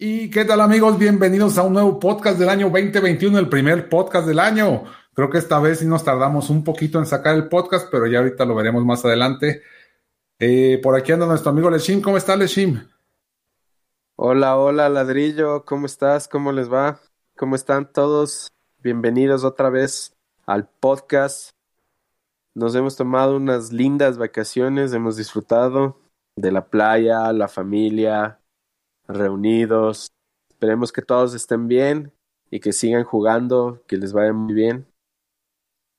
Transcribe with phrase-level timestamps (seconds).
[0.00, 0.96] ¿Y qué tal amigos?
[0.96, 4.84] Bienvenidos a un nuevo podcast del año 2021, el primer podcast del año.
[5.12, 8.20] Creo que esta vez sí nos tardamos un poquito en sacar el podcast, pero ya
[8.20, 9.60] ahorita lo veremos más adelante.
[10.38, 12.00] Eh, por aquí anda nuestro amigo Leshim.
[12.00, 12.80] ¿Cómo está Leshim?
[14.14, 16.28] Hola, hola ladrillo, ¿cómo estás?
[16.28, 17.00] ¿Cómo les va?
[17.36, 18.52] ¿Cómo están todos?
[18.80, 21.50] Bienvenidos otra vez al podcast.
[22.54, 25.98] Nos hemos tomado unas lindas vacaciones, hemos disfrutado
[26.36, 28.38] de la playa, la familia,
[29.08, 30.12] reunidos.
[30.50, 32.12] Esperemos que todos estén bien
[32.50, 34.86] y que sigan jugando, que les vaya muy bien.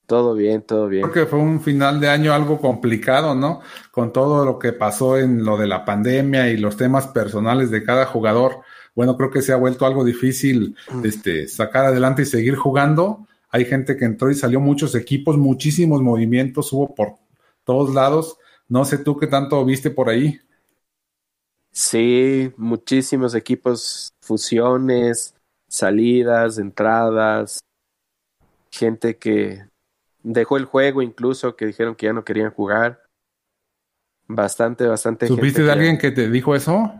[0.05, 1.03] Todo bien, todo bien.
[1.03, 3.61] Creo que fue un final de año algo complicado, ¿no?
[3.91, 7.83] Con todo lo que pasó en lo de la pandemia y los temas personales de
[7.83, 8.61] cada jugador.
[8.95, 11.05] Bueno, creo que se ha vuelto algo difícil mm.
[11.05, 13.27] este, sacar adelante y seguir jugando.
[13.51, 17.13] Hay gente que entró y salió muchos equipos, muchísimos movimientos hubo por
[17.63, 18.37] todos lados.
[18.67, 20.39] No sé tú qué tanto viste por ahí.
[21.71, 25.35] Sí, muchísimos equipos, fusiones,
[25.67, 27.59] salidas, entradas,
[28.71, 29.67] gente que
[30.23, 33.03] dejó el juego incluso, que dijeron que ya no querían jugar.
[34.27, 35.27] Bastante, bastante.
[35.27, 36.91] ¿Supiste de alguien que te dijo eso?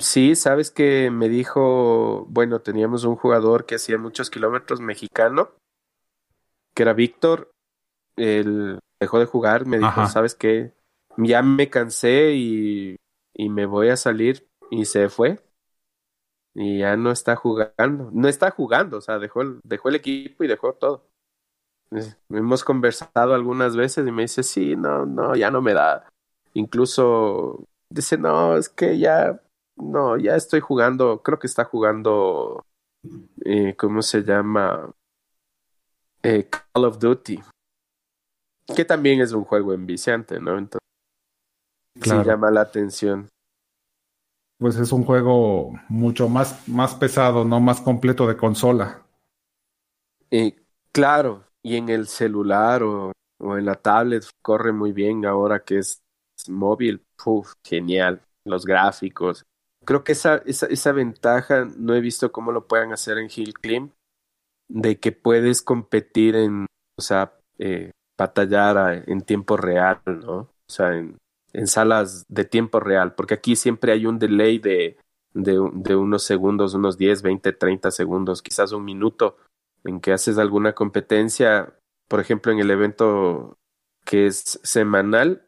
[0.00, 5.50] Sí, sabes que me dijo, bueno, teníamos un jugador que hacía muchos kilómetros mexicano,
[6.74, 7.52] que era Víctor,
[8.16, 10.72] él dejó de jugar, me dijo, ¿sabes qué?
[11.16, 12.96] Ya me cansé y
[13.36, 15.38] y me voy a salir y se fue
[16.58, 20.42] y ya no está jugando, no está jugando, o sea, dejó el, dejó el equipo
[20.42, 21.06] y dejó todo.
[22.30, 26.08] Hemos conversado algunas veces y me dice, sí, no, no, ya no me da.
[26.54, 29.38] Incluso dice, no, es que ya,
[29.76, 32.64] no, ya estoy jugando, creo que está jugando,
[33.44, 34.90] eh, ¿cómo se llama?
[36.22, 37.38] Eh, Call of Duty,
[38.74, 40.56] que también es un juego enviciante, ¿no?
[40.56, 40.85] Entonces,
[42.00, 43.28] sí llama la atención.
[44.58, 49.06] Pues es un juego mucho más, más pesado, no más completo de consola.
[50.30, 50.56] Eh,
[50.92, 55.78] claro, y en el celular o, o, en la tablet corre muy bien ahora que
[55.78, 56.02] es,
[56.48, 57.04] móvil.
[57.24, 59.44] Uf, genial, los gráficos.
[59.84, 63.54] Creo que esa, esa, esa ventaja no he visto cómo lo puedan hacer en Hill
[63.54, 63.90] Climb,
[64.68, 66.66] de que puedes competir en,
[66.98, 70.36] o sea, eh, batallar en tiempo real, ¿no?
[70.38, 71.16] O sea, en,
[71.56, 74.98] en salas de tiempo real, porque aquí siempre hay un delay de,
[75.32, 79.38] de, unos segundos, unos 10, 20, 30 segundos, quizás un minuto,
[79.82, 81.74] en que haces alguna competencia,
[82.08, 83.56] por ejemplo, en el evento
[84.04, 85.46] que es semanal,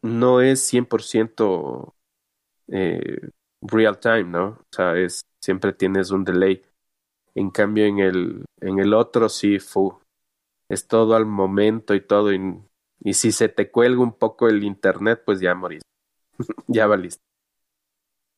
[0.00, 1.94] no es 100%
[2.68, 4.46] eh, real time, ¿no?
[4.46, 6.62] O sea, es, siempre tienes un delay.
[7.34, 9.98] En cambio, en el, en el otro sí, fu,
[10.68, 12.38] es todo al momento y todo, y
[13.00, 15.82] y si se te cuelga un poco el internet, pues ya morís.
[16.66, 17.22] ya valiste.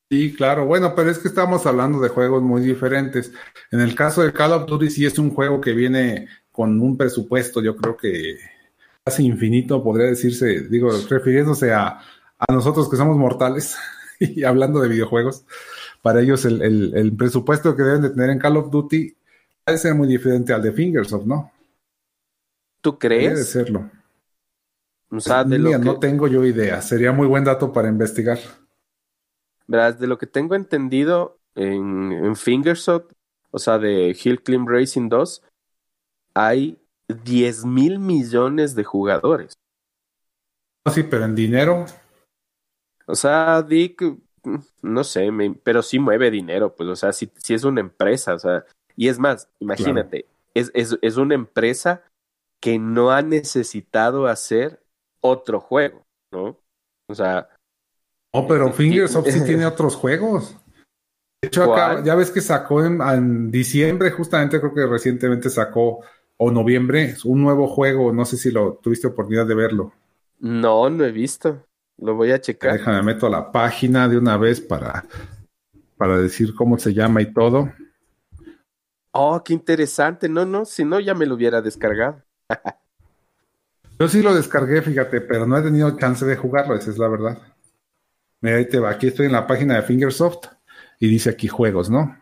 [0.09, 0.65] Sí, claro.
[0.65, 3.31] Bueno, pero es que estamos hablando de juegos muy diferentes.
[3.71, 6.97] En el caso de Call of Duty sí es un juego que viene con un
[6.97, 8.37] presupuesto, yo creo que
[9.05, 12.01] casi infinito, podría decirse, digo, refiriéndose a,
[12.37, 13.77] a nosotros que somos mortales
[14.19, 15.45] y hablando de videojuegos,
[16.01, 19.15] para ellos el, el, el, presupuesto que deben de tener en Call of Duty
[19.65, 21.51] debe ser muy diferente al de Fingersoft, ¿no?
[22.81, 23.31] ¿Tú crees?
[23.31, 23.91] Debe serlo.
[25.11, 25.77] O sea, de lo que...
[25.79, 26.81] no tengo yo idea.
[26.81, 28.39] Sería muy buen dato para investigar.
[29.67, 33.13] Verás, de lo que tengo entendido en, en Fingershot,
[33.51, 35.43] o sea, de Hill Climb Racing 2,
[36.33, 36.79] hay
[37.23, 39.53] 10 mil millones de jugadores.
[40.91, 41.85] Sí, pero en dinero.
[43.05, 44.01] O sea, Dick,
[44.81, 45.29] no sé,
[45.63, 49.07] pero sí mueve dinero, pues, o sea, si, si es una empresa, o sea, y
[49.07, 52.03] es más, imagínate, es, es, es una empresa
[52.59, 54.80] que no ha necesitado hacer
[55.21, 56.57] otro juego, ¿no?
[57.07, 57.47] O sea.
[58.33, 60.57] No, pero Fingersoft sí tiene otros juegos.
[61.41, 66.01] De hecho, acá, ya ves que sacó en, diciembre, justamente creo que recientemente sacó,
[66.37, 68.13] o noviembre, un nuevo juego.
[68.13, 69.93] No sé si lo tuviste oportunidad de verlo.
[70.39, 71.65] No, no he visto.
[71.97, 72.73] Lo voy a checar.
[72.73, 75.05] Déjame, meto a la página de una vez para,
[75.97, 77.71] para decir cómo se llama y todo.
[79.13, 80.29] Oh, qué interesante.
[80.29, 82.23] No, no, si no, ya me lo hubiera descargado.
[84.01, 87.07] Yo sí lo descargué, fíjate, pero no he tenido chance de jugarlo, esa es la
[87.07, 87.37] verdad.
[88.39, 88.89] Mira, ahí te va.
[88.89, 90.47] Aquí estoy en la página de Fingersoft
[90.99, 92.19] y dice aquí juegos, ¿no?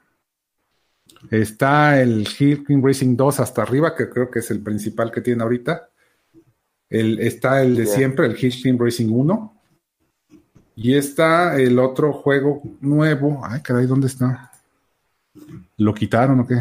[1.31, 5.21] Está el Hill King Racing 2 hasta arriba, que creo que es el principal que
[5.21, 5.87] tiene ahorita.
[6.89, 9.61] El, está el de siempre, el Hill King Racing 1.
[10.75, 13.39] Y está el otro juego nuevo.
[13.45, 14.51] Ay, caray, ¿dónde está?
[15.77, 16.57] ¿Lo quitaron o qué?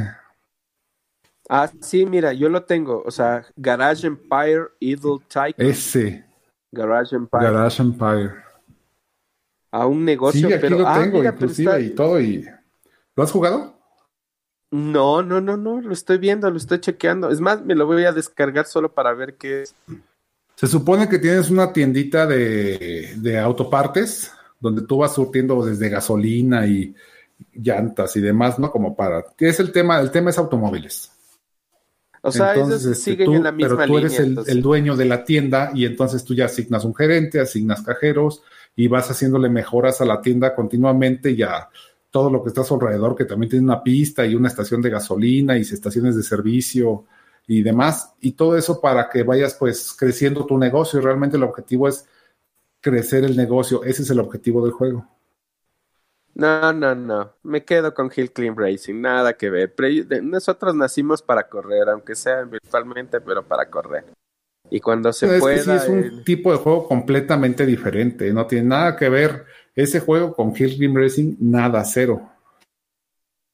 [1.49, 3.03] Ah, sí, mira, yo lo tengo.
[3.07, 5.55] O sea, Garage Empire Idle Tycoon.
[5.57, 6.25] Ese.
[6.71, 7.45] Garage Empire.
[7.45, 8.35] Garage Empire.
[9.71, 10.79] A un negocio, sí, aquí pero.
[10.79, 12.21] lo ah, tengo, mira, inclusive, y todo.
[12.21, 12.47] Y...
[13.17, 13.79] ¿Lo has jugado?
[14.71, 17.31] No, no, no, no, lo estoy viendo, lo estoy chequeando.
[17.31, 19.75] Es más, me lo voy a descargar solo para ver qué es.
[20.55, 26.67] Se supone que tienes una tiendita de, de autopartes donde tú vas surtiendo desde gasolina
[26.67, 26.95] y
[27.55, 28.71] llantas y demás, ¿no?
[28.71, 29.25] Como para.
[29.37, 30.01] ¿Qué es el tema?
[30.01, 31.18] El tema es automóviles.
[32.23, 34.19] O sea, Entonces, ellos este, siguen tú- en la misma pero tú eres
[34.49, 38.43] el dueño de la tienda y entonces tú ya asignas un gerente, asignas cajeros
[38.75, 41.69] y vas haciéndole mejoras a la tienda continuamente y a
[42.11, 44.81] todo lo que está a su alrededor, que también tiene una pista y una estación
[44.83, 47.05] de gasolina y estaciones de servicio
[47.47, 48.13] y demás.
[48.21, 52.07] Y todo eso para que vayas pues creciendo tu negocio y realmente el objetivo es
[52.81, 53.85] crecer el negocio.
[53.85, 55.07] Ese es el objetivo del juego.
[56.39, 57.33] No, no, no.
[57.43, 59.01] Me quedo con Hill Clean Racing.
[59.01, 59.75] Nada que ver.
[60.23, 64.05] Nosotros nacimos para correr, aunque sea virtualmente, pero para correr.
[64.71, 65.63] Y cuando se es que pueda.
[65.63, 68.33] sí es un tipo de juego completamente diferente.
[68.33, 72.31] No tiene nada que ver ese juego con Hill Climb Racing, nada, cero.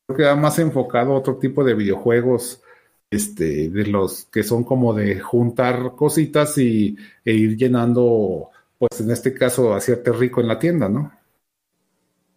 [0.06, 2.62] Creo que va más enfocado a otro tipo de videojuegos,
[3.10, 9.10] este, de los que son como de juntar cositas y, e ir llenando, pues en
[9.10, 11.23] este caso, hacerte rico en la tienda, ¿no?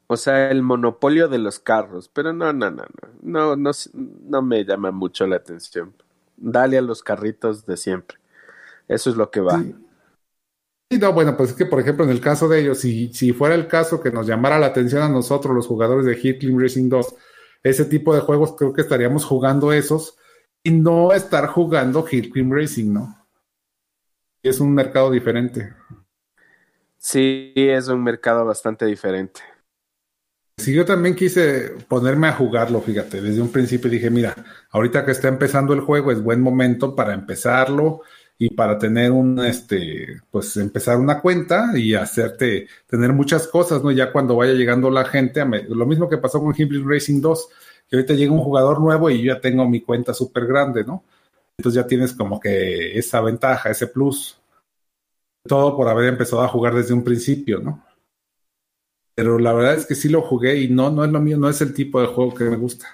[0.07, 2.09] O sea, el monopolio de los carros.
[2.09, 2.83] Pero no, no, no,
[3.21, 3.56] no.
[3.56, 5.94] No, no, me llama mucho la atención.
[6.38, 8.18] Dale a los carritos de siempre.
[8.88, 9.59] Eso es lo que va.
[9.59, 9.75] Sí.
[10.89, 13.33] Sí, no, bueno, pues es que, por ejemplo, en el caso de ellos, si, si
[13.33, 16.62] fuera el caso que nos llamara la atención a nosotros, los jugadores de Hit Climb
[16.62, 17.15] Racing 2,
[17.63, 20.18] ese tipo de juegos, creo que estaríamos jugando esos
[20.63, 23.27] y no estar jugando Hit Climb Racing, ¿no?
[24.42, 25.74] Es un mercado diferente.
[26.98, 29.42] Sí, es un mercado bastante diferente.
[30.59, 34.36] Si yo también quise ponerme a jugarlo, fíjate, desde un principio dije, mira,
[34.71, 38.01] ahorita que está empezando el juego es buen momento para empezarlo
[38.39, 43.92] y para tener un, este, pues empezar una cuenta y hacerte, tener muchas cosas, ¿no?
[43.92, 47.50] Ya cuando vaya llegando la gente, lo mismo que pasó con Hibrid Racing 2,
[47.88, 51.03] que ahorita llega un jugador nuevo y yo ya tengo mi cuenta súper grande, ¿no?
[51.57, 54.39] Entonces ya tienes como que esa ventaja, ese plus.
[55.48, 57.87] Todo por haber empezado a jugar desde un principio, ¿no?
[59.18, 61.50] Pero la verdad es que sí lo jugué y no, no es lo mío, no
[61.50, 62.86] es el tipo de juego que me gusta.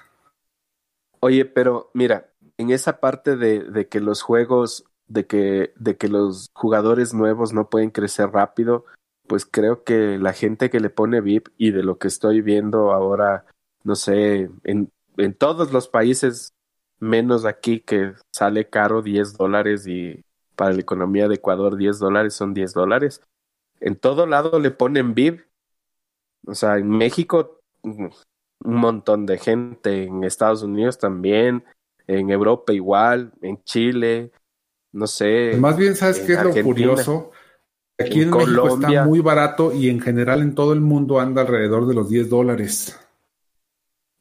[1.20, 6.08] Oye, pero mira, en esa parte de, de que los juegos, de que, de que
[6.08, 8.86] los jugadores nuevos no pueden crecer rápido,
[9.26, 12.92] pues creo que la gente que le pone VIP y de lo que estoy viendo
[12.92, 13.44] ahora,
[13.82, 16.54] no sé, en, en todos los países,
[17.00, 20.24] menos aquí que sale caro 10 dólares y
[20.56, 23.20] para la economía de Ecuador 10 dólares son 10 dólares.
[23.80, 25.42] En todo lado le ponen VIP.
[26.46, 27.60] O sea, en México
[28.64, 31.64] un montón de gente, en Estados Unidos también,
[32.06, 34.32] en Europa igual, en Chile,
[34.92, 35.56] no sé.
[35.58, 37.30] Más bien, ¿sabes qué es lo curioso?
[37.98, 38.88] Aquí en, en México Colombia.
[38.88, 42.28] está muy barato y en general en todo el mundo anda alrededor de los 10
[42.30, 42.98] dólares.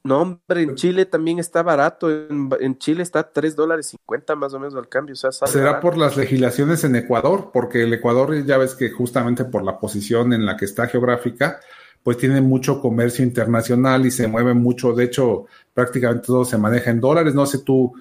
[0.05, 2.11] No, hombre, en Chile también está barato.
[2.11, 5.13] En, en Chile está 3 dólares 50 más o menos al cambio.
[5.13, 5.81] O sea, Será barato.
[5.81, 10.33] por las legislaciones en Ecuador, porque el Ecuador ya ves que justamente por la posición
[10.33, 11.61] en la que está geográfica,
[12.03, 14.93] pues tiene mucho comercio internacional y se mueve mucho.
[14.93, 17.33] De hecho, prácticamente todo se maneja en dólares.
[17.33, 17.93] No sé tú,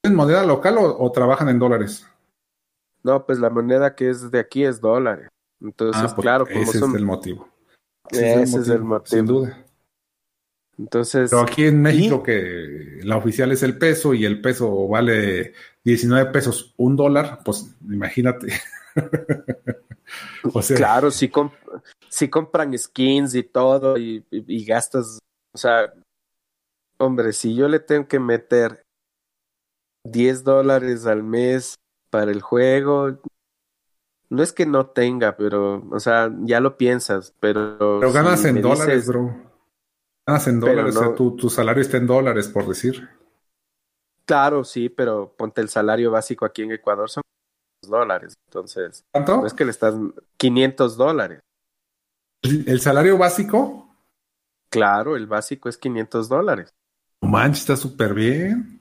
[0.00, 2.06] ¿tienen moneda local o, o trabajan en dólares?
[3.02, 5.28] No, pues la moneda que es de aquí es dólares.
[5.60, 6.90] Entonces, Ah, pues claro, como ese son.
[6.90, 7.48] es el motivo.
[8.10, 9.16] Ese es el motivo.
[9.16, 9.64] Sin duda.
[10.78, 15.52] Entonces, Pero aquí en México, que la oficial es el peso y el peso vale
[15.84, 18.48] 19 pesos un dólar, pues imagínate.
[20.54, 21.52] o sea, claro, comp-
[22.20, 25.18] si compran skins y todo y, y- y gastas,
[25.54, 25.90] o sea,
[26.98, 28.82] hombre, si yo le tengo que meter
[30.04, 31.76] 10 dólares al mes
[32.10, 33.18] para el juego,
[34.28, 37.78] no es que no tenga, pero, o sea, ya lo piensas, pero...
[37.78, 39.34] pero ganas si en dólares, dices- bro.
[40.26, 43.08] Ganas en dólares, o sea, no- tu, tu salario está en dólares, por decir.
[44.26, 47.22] Claro, sí, pero ponte el salario básico aquí en Ecuador son
[47.82, 49.38] dólares, entonces, ¿Cuánto?
[49.40, 49.94] no es que le estás
[50.36, 51.40] 500 dólares.
[52.42, 53.96] ¿El salario básico?
[54.70, 56.74] Claro, el básico es 500 dólares.
[57.22, 58.80] No manches, está súper bien.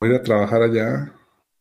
[0.00, 1.12] Voy a ir a trabajar allá.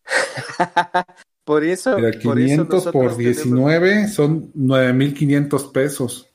[1.43, 6.29] por eso, Mira, por eso 500 por tenemos- 19 son 9,500 pesos.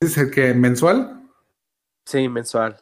[0.00, 1.28] ¿Es el que mensual?
[2.04, 2.76] Sí, mensual.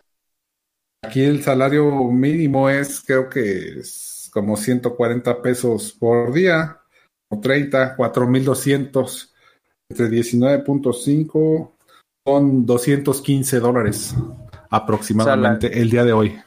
[1.02, 6.80] Aquí el salario mínimo es, creo que es como 140 pesos por día,
[7.28, 9.33] o 30, 4.200,
[9.90, 11.70] entre 19.5
[12.26, 14.14] son 215 dólares
[14.70, 16.40] aproximadamente el día de hoy.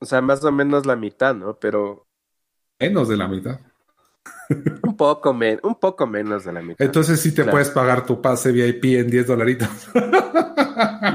[0.00, 1.58] O sea, más o menos la mitad, ¿no?
[1.58, 2.06] Pero...
[2.80, 3.60] Menos de la mitad.
[4.82, 6.84] un, poco un poco menos de la mitad.
[6.84, 9.68] Entonces sí te puedes pagar tu pase VIP en 10 dolaritos.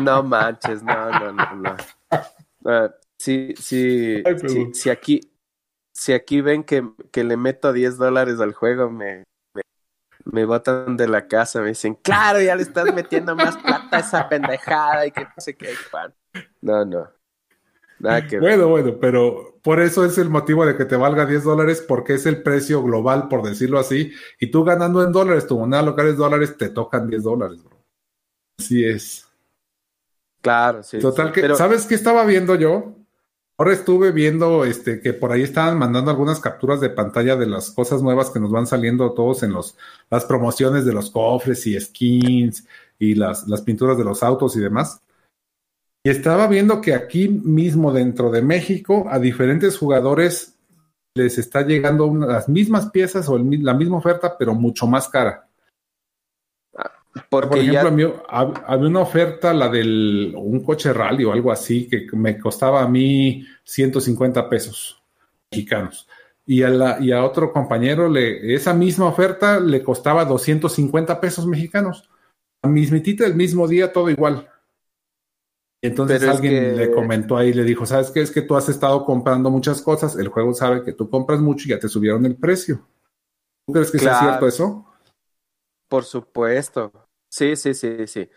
[0.01, 1.75] no manches, no, no, no, no.
[2.65, 4.24] Uh, si, si,
[4.74, 5.19] si, aquí,
[5.93, 9.24] si aquí ven que, que le meto 10 dólares al juego, me,
[10.25, 14.00] me, botan de la casa, me dicen, claro, ya le estás metiendo más plata a
[14.00, 16.13] esa pendejada y que no sé qué, pan.
[16.62, 17.10] No, no.
[18.00, 21.44] Nada que bueno, bueno, pero por eso es el motivo de que te valga 10
[21.44, 25.58] dólares, porque es el precio global, por decirlo así, y tú ganando en dólares, tu
[25.58, 27.82] moneda local es dólares, te tocan 10 dólares, bro.
[28.60, 29.27] Así es.
[30.42, 31.00] Claro, sí.
[31.00, 32.94] Total, que, ¿sabes qué estaba viendo yo?
[33.57, 37.69] Ahora estuve viendo este, que por ahí estaban mandando algunas capturas de pantalla de las
[37.69, 39.77] cosas nuevas que nos van saliendo todos en los,
[40.10, 42.65] las promociones de los cofres y skins
[42.98, 45.01] y las, las pinturas de los autos y demás.
[46.03, 50.57] Y estaba viendo que aquí mismo dentro de México a diferentes jugadores
[51.15, 55.48] les está llegando las mismas piezas o la misma oferta, pero mucho más cara.
[57.29, 62.39] Por ejemplo, había una oferta, la del un coche rally o algo así, que me
[62.39, 65.01] costaba a mí 150 pesos
[65.51, 66.08] mexicanos.
[66.46, 71.46] Y a, la, y a otro compañero, le, esa misma oferta le costaba 250 pesos
[71.46, 72.10] mexicanos.
[72.63, 74.50] A mismitita el mismo día, todo igual.
[75.84, 78.22] Entonces alguien le comentó ahí, le dijo, ¿sabes qué?
[78.22, 81.67] Es que tú has estado comprando muchas cosas, el juego sabe que tú compras mucho
[81.67, 82.88] y ya te subieron el precio.
[83.67, 84.86] ¿Tú crees que es cierto eso?
[85.89, 86.91] Por supuesto.
[87.34, 88.30] Sí, sí, sí, sí.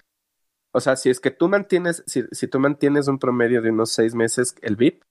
[0.72, 3.92] O sea, si es que tú mantienes, si, si tú mantienes un promedio de unos
[3.92, 5.02] seis meses el VIP,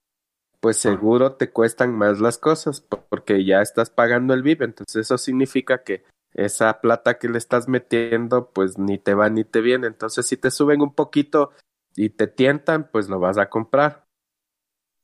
[0.59, 4.63] pues seguro te cuestan más las cosas porque ya estás pagando el VIP.
[4.63, 9.43] Entonces eso significa que esa plata que le estás metiendo, pues ni te va ni
[9.43, 9.85] te viene.
[9.85, 11.51] Entonces si te suben un poquito
[11.95, 14.07] y te tientan, pues lo vas a comprar.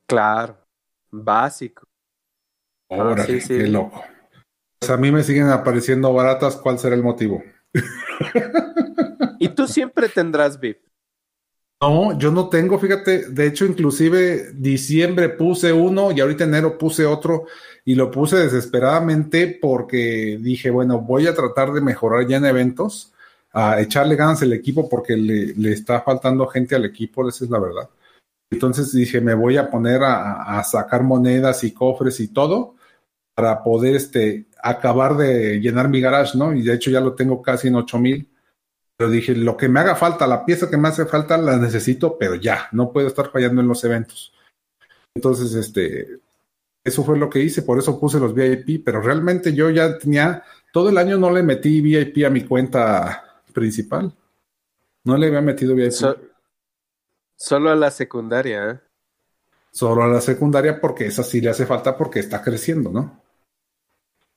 [0.08, 0.58] Claro,
[1.12, 1.84] básico.
[2.90, 4.04] Ahora, sí, qué loco.
[4.80, 7.44] Pues a mí me siguen apareciendo baratas, ¿cuál será el motivo?
[9.40, 10.80] Y tú siempre tendrás VIP.
[11.82, 17.08] No, yo no tengo, fíjate, de hecho, inclusive diciembre puse uno y ahorita enero puse
[17.08, 17.48] otro
[17.84, 23.14] y lo puse desesperadamente porque dije, bueno, voy a tratar de mejorar ya en eventos,
[23.52, 27.50] a echarle ganas al equipo porque le, le está faltando gente al equipo, esa es
[27.50, 27.90] la verdad.
[28.52, 32.76] Entonces dije, me voy a poner a, a sacar monedas y cofres y todo
[33.42, 36.54] para poder este, acabar de llenar mi garage, ¿no?
[36.54, 38.30] Y de hecho ya lo tengo casi en 8000.
[38.96, 42.20] Pero dije, lo que me haga falta, la pieza que me hace falta, la necesito,
[42.20, 44.32] pero ya, no puedo estar fallando en los eventos.
[45.16, 46.20] Entonces, este,
[46.84, 50.44] eso fue lo que hice, por eso puse los VIP, pero realmente yo ya tenía,
[50.72, 54.14] todo el año no le metí VIP a mi cuenta principal.
[55.04, 55.94] No le había metido VIP.
[57.36, 58.80] solo a la secundaria, ¿eh?
[59.72, 63.21] Solo a la secundaria porque esa sí le hace falta porque está creciendo, ¿no?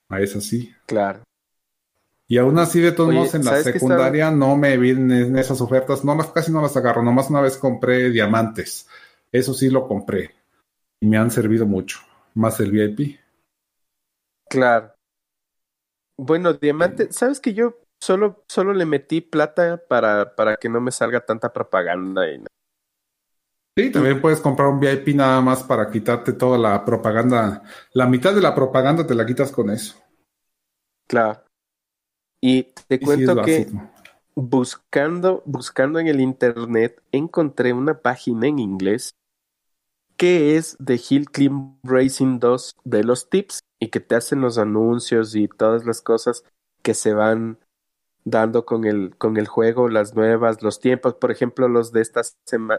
[0.08, 0.72] A esa sí.
[0.86, 1.22] Claro.
[2.26, 6.14] Y aún así, de todos modos, en la secundaria no me vienen esas ofertas, no
[6.14, 8.88] las casi no las agarro, nomás una vez compré diamantes.
[9.30, 10.34] Eso sí lo compré.
[11.00, 11.98] Y me han servido mucho.
[12.34, 13.18] Más el VIP.
[14.48, 14.94] Claro.
[16.16, 20.92] Bueno, diamante, sabes que yo solo, solo le metí plata para, para que no me
[20.92, 22.42] salga tanta propaganda y
[23.76, 27.62] Sí, también puedes comprar un VIP nada más para quitarte toda la propaganda.
[27.92, 30.00] La mitad de la propaganda te la quitas con eso.
[31.08, 31.42] Claro.
[32.40, 33.66] Y te cuento que
[34.36, 39.14] buscando, buscando en el internet encontré una página en inglés
[40.16, 44.58] que es de Hill Climb Racing 2 de los tips y que te hacen los
[44.58, 46.44] anuncios y todas las cosas
[46.82, 47.58] que se van
[48.24, 52.36] dando con el, con el juego, las nuevas, los tiempos, por ejemplo, los de estas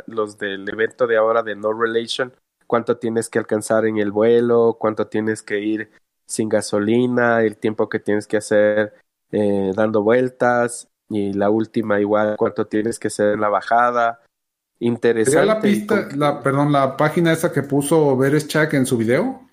[0.07, 2.33] los del evento de ahora de No Relation,
[2.67, 5.91] cuánto tienes que alcanzar en el vuelo, cuánto tienes que ir
[6.25, 8.93] sin gasolina, el tiempo que tienes que hacer
[9.31, 14.21] eh, dando vueltas, y la última igual cuánto tienes que hacer en la bajada.
[14.79, 15.45] Interesante.
[15.45, 19.47] la pista, la, perdón, la página esa que puso Bereschak en su video?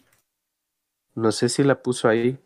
[1.15, 2.39] No sé si la puso ahí.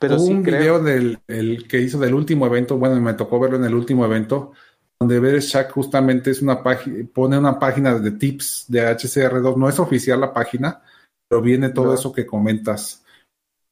[0.00, 3.56] Pero Hubo un video del el que hizo del último evento, bueno, me tocó verlo
[3.56, 4.52] en el último evento,
[5.00, 9.78] donde Bereschak justamente es una página, pone una página de tips de HCR2, no es
[9.78, 10.82] oficial la página,
[11.28, 13.04] pero viene todo eso que comentas.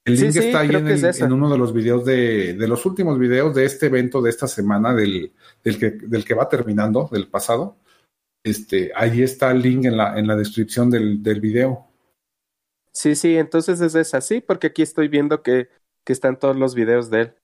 [0.05, 3.65] El link está ahí en, uno de los videos de, de, los últimos videos de
[3.65, 5.33] este evento de esta semana, del,
[5.65, 7.77] del, que, del que va terminando, del pasado.
[8.45, 11.89] este, ahí está el link en la, en la descripción del, del video.
[12.93, 15.69] Sí, sí, entonces es así, porque aquí estoy viendo que,
[16.07, 17.35] que están todos los videos de él.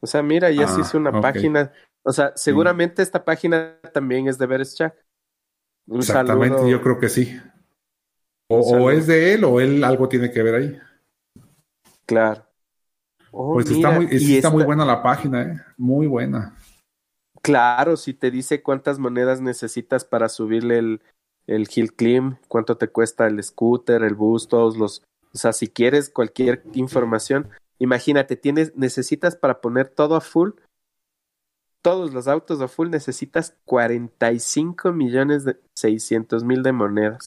[0.00, 1.72] O sea, mira, ya se ah, hizo una página.
[2.04, 4.94] O sea, seguramente esta página también es de Bereschak.
[5.90, 7.40] Exactamente, yo creo que sí.
[8.48, 10.78] O, es de él o él algo tiene que ver ahí.
[12.04, 12.46] Claro.
[13.32, 15.60] Oh, pues está, muy, está muy buena la página, ¿eh?
[15.76, 16.56] Muy buena.
[17.42, 21.02] Claro, si te dice cuántas monedas necesitas para subirle el,
[21.46, 25.02] el Hill Climb, cuánto te cuesta el scooter, el bus, todos los...
[25.36, 30.52] O sea, si quieres cualquier información, imagínate, tienes, necesitas para poner todo a full,
[31.82, 37.26] todos los autos a full necesitas 45 millones de 600 mil de monedas.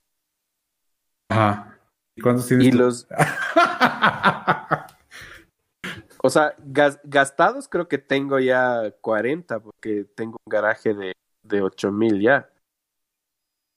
[1.29, 1.77] Ajá.
[2.15, 2.65] ¿Y cuántos tienes?
[2.65, 3.07] Y los...
[6.23, 6.55] o sea,
[7.03, 11.13] gastados creo que tengo ya 40 porque tengo un garaje de,
[11.43, 12.49] de 8 mil ya.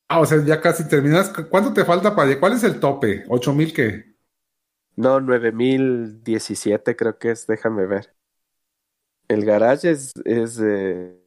[0.08, 1.28] Ah, o sea, ya casi terminas.
[1.50, 2.40] ¿Cuánto te falta para...
[2.40, 3.26] ¿Cuál es el tope?
[3.26, 4.11] ¿8 mil qué?
[5.02, 8.14] No, 9017 creo que es, déjame ver.
[9.26, 11.18] El garage es, es eh,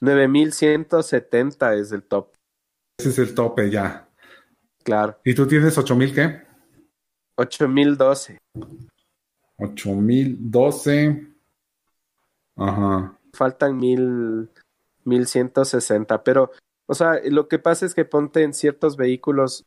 [0.00, 2.32] 9170 es el top.
[2.98, 4.08] Ese es el tope ya.
[4.82, 5.18] Claro.
[5.24, 6.42] ¿Y tú tienes 8000 qué?
[7.36, 8.38] 8012.
[9.58, 11.26] 8012.
[12.56, 13.18] Ajá.
[13.34, 14.48] Faltan mil,
[15.04, 16.50] 1160, pero,
[16.86, 19.66] o sea, lo que pasa es que ponte en ciertos vehículos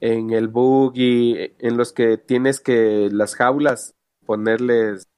[0.00, 3.94] en el buggy, en los que tienes que las jaulas
[4.26, 5.08] ponerles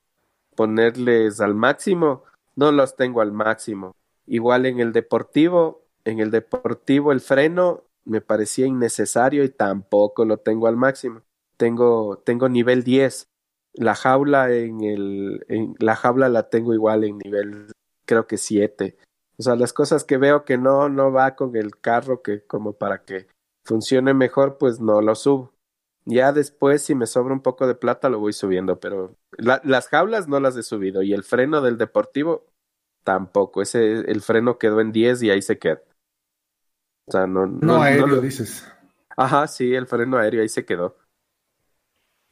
[0.54, 2.24] ponerles al máximo,
[2.56, 3.96] no los tengo al máximo.
[4.26, 10.38] Igual en el deportivo, en el deportivo el freno me parecía innecesario y tampoco lo
[10.38, 11.22] tengo al máximo.
[11.56, 13.28] Tengo tengo nivel 10.
[13.74, 17.72] La jaula en el la jaula la tengo igual en nivel
[18.04, 18.96] creo que 7.
[19.38, 22.74] O sea, las cosas que veo que no no va con el carro que como
[22.74, 23.26] para que
[23.64, 25.52] funcione mejor, pues no lo subo.
[26.04, 30.26] Ya después, si me sobra un poco de plata, lo voy subiendo, pero las jaulas
[30.26, 32.46] no las he subido y el freno del deportivo
[33.04, 33.62] tampoco.
[33.62, 35.80] Ese, el freno quedó en 10 y ahí se queda.
[37.06, 37.46] O sea, no.
[37.46, 38.66] No, aéreo, dices.
[39.16, 40.96] Ajá, sí, el freno aéreo ahí se quedó.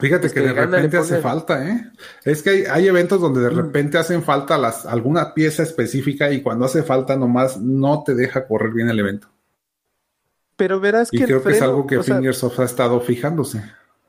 [0.00, 1.92] Fíjate que, de repente hace falta, ¿eh?
[2.24, 3.56] Es que hay, hay eventos donde de mm.
[3.56, 8.46] repente hacen falta las, alguna pieza específica y cuando hace falta nomás no te deja
[8.46, 9.29] correr bien el evento.
[10.60, 11.24] Pero verás que.
[11.24, 13.64] creo que es algo que Fingersoft ha estado fijándose.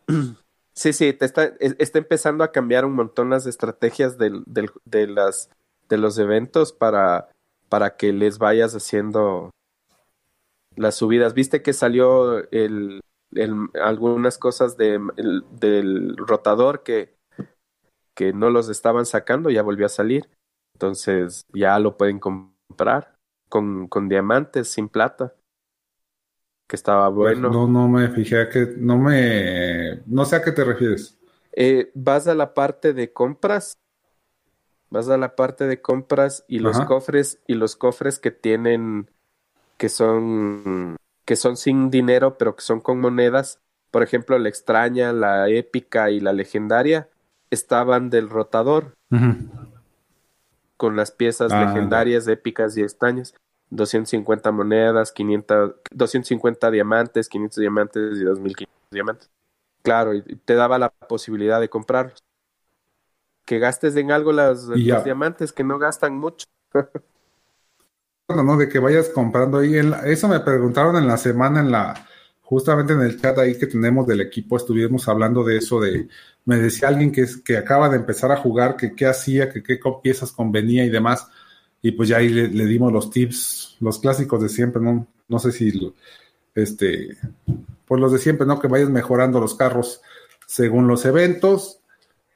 [0.74, 5.50] Sí, sí, te está, está empezando a cambiar un montón las estrategias del, de, las,
[5.90, 7.30] de los eventos para,
[7.68, 9.52] para que les vayas haciendo
[10.78, 11.34] las subidas.
[11.34, 13.02] Viste que salió el,
[13.84, 14.98] algunas cosas de,
[15.52, 17.18] del rotador que,
[18.16, 20.30] que no los estaban sacando, ya volvió a salir.
[20.74, 23.18] Entonces ya lo pueden comprar
[23.50, 25.36] con, con diamantes, sin plata
[26.72, 27.50] que estaba bueno.
[27.50, 31.20] No, no me fijé que no me, no sé a qué te refieres.
[31.52, 33.78] Eh, vas a la parte de compras,
[34.90, 39.12] vas a la parte de compras y los cofres y los cofres que tienen,
[39.76, 43.60] que son, que son sin dinero pero que son con monedas.
[43.92, 47.10] Por ejemplo, la extraña, la épica y la legendaria
[47.50, 48.94] estaban del rotador.
[50.78, 53.36] Con las piezas ah, legendarias, épicas y extrañas.
[53.72, 59.30] 250 monedas, 500, 250 diamantes, 500 diamantes y 2500 diamantes.
[59.82, 62.24] Claro, y te daba la posibilidad de comprarlos.
[63.46, 66.46] Que gastes en algo las, los diamantes, que no gastan mucho.
[68.30, 69.76] no, no, de que vayas comprando ahí.
[70.06, 72.08] eso me preguntaron en la semana, en la
[72.42, 76.10] justamente en el chat ahí que tenemos del equipo, estuvimos hablando de eso, de
[76.44, 79.80] me decía alguien que, que acaba de empezar a jugar, que qué hacía, que qué
[80.04, 81.30] piezas convenía y demás
[81.82, 85.08] y pues ya ahí le, dimos los tips, los clásicos de siempre, ¿no?
[85.28, 85.94] No sé si,
[86.54, 87.18] este,
[87.86, 88.60] pues los de siempre, ¿no?
[88.60, 90.02] Que vayas mejorando los carros
[90.46, 91.80] según los eventos,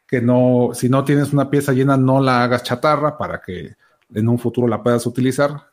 [0.08, 3.76] que no, si no tienes una pieza llena, no la hagas chatarra para que
[4.14, 5.70] en un futuro la puedas utilizar,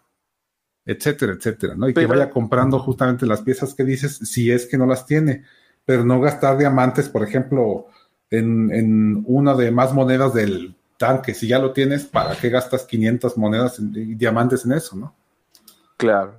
[0.84, 1.88] etcétera, etcétera, ¿no?
[1.88, 5.44] Y que vaya comprando justamente las piezas que dices, si es que no las tiene,
[5.84, 7.86] pero no gastar diamantes, por ejemplo,
[8.28, 12.84] en, en una de más monedas del tanque, si ya lo tienes, ¿para qué gastas
[12.84, 15.12] 500 monedas y diamantes en eso, no?
[15.96, 16.36] Claro.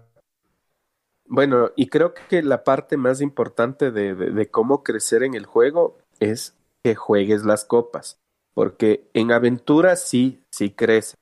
[1.25, 6.55] Bueno, y creo que la parte más importante de, cómo crecer en el juego es
[6.81, 8.21] que juegues las copas,
[8.53, 11.15] porque en aventura sí, sí crece,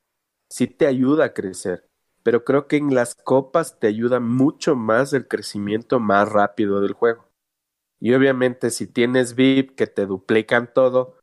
[0.48, 1.88] sí te ayuda a crecer,
[2.22, 6.94] pero creo que en las copas te ayuda mucho más el crecimiento más rápido del
[6.94, 7.26] juego.
[8.00, 11.16] Y obviamente si tienes VIP que te duplican todo,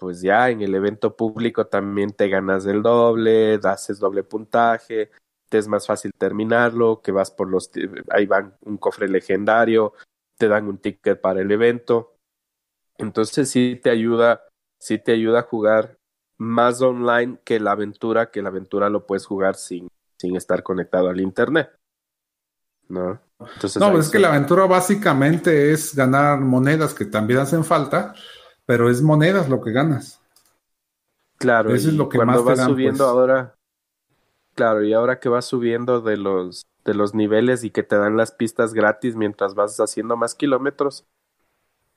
[0.00, 5.10] pues ya en el evento público también te ganas el doble, haces doble puntaje,
[5.50, 7.70] te es más fácil terminarlo, que vas por los,
[8.08, 9.92] ahí van un cofre legendario,
[10.38, 12.16] te dan un ticket para el evento.
[12.96, 14.46] Entonces sí te ayuda,
[14.78, 15.98] sí te ayuda a jugar
[16.38, 21.10] más online que la aventura, que la aventura lo puedes jugar sin, sin estar conectado
[21.10, 21.76] al internet.
[22.88, 23.20] ¿No?
[23.38, 28.14] Entonces, no, es que la aventura básicamente es ganar monedas que también hacen falta,
[28.70, 30.22] pero es monedas lo que ganas.
[31.38, 33.10] Claro, eso es lo que cuando más vas subiendo pues.
[33.10, 33.56] ahora,
[34.54, 38.16] claro, y ahora que vas subiendo de los de los niveles y que te dan
[38.16, 41.04] las pistas gratis mientras vas haciendo más kilómetros,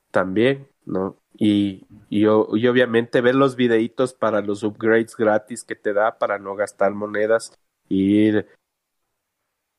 [0.09, 1.15] también, ¿no?
[1.37, 6.55] Y, y, obviamente ver los videitos para los upgrades gratis que te da para no
[6.55, 7.53] gastar monedas
[7.87, 8.47] y ir,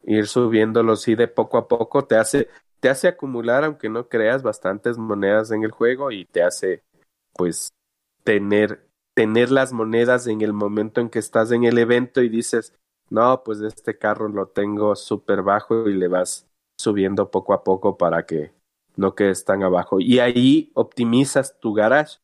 [0.05, 2.49] ir subiéndolos y de poco a poco te hace,
[2.85, 6.85] te hace acumular, aunque no creas, bastantes monedas en el juego y te hace
[7.33, 7.71] pues
[8.25, 12.75] tener, tener las monedas en el momento en que estás en el evento y dices,
[13.09, 16.47] no, pues este carro lo tengo súper bajo y le vas
[16.79, 18.53] subiendo poco a poco para que
[18.97, 19.99] no que tan abajo.
[19.99, 22.19] Y ahí optimizas tu garage.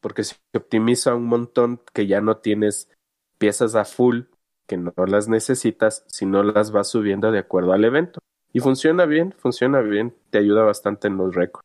[0.00, 2.90] Porque si optimiza un montón que ya no tienes
[3.38, 4.22] piezas a full,
[4.66, 8.18] que no las necesitas, si no las vas subiendo de acuerdo al evento.
[8.56, 11.62] Y funciona bien, funciona bien, te ayuda bastante en los récords.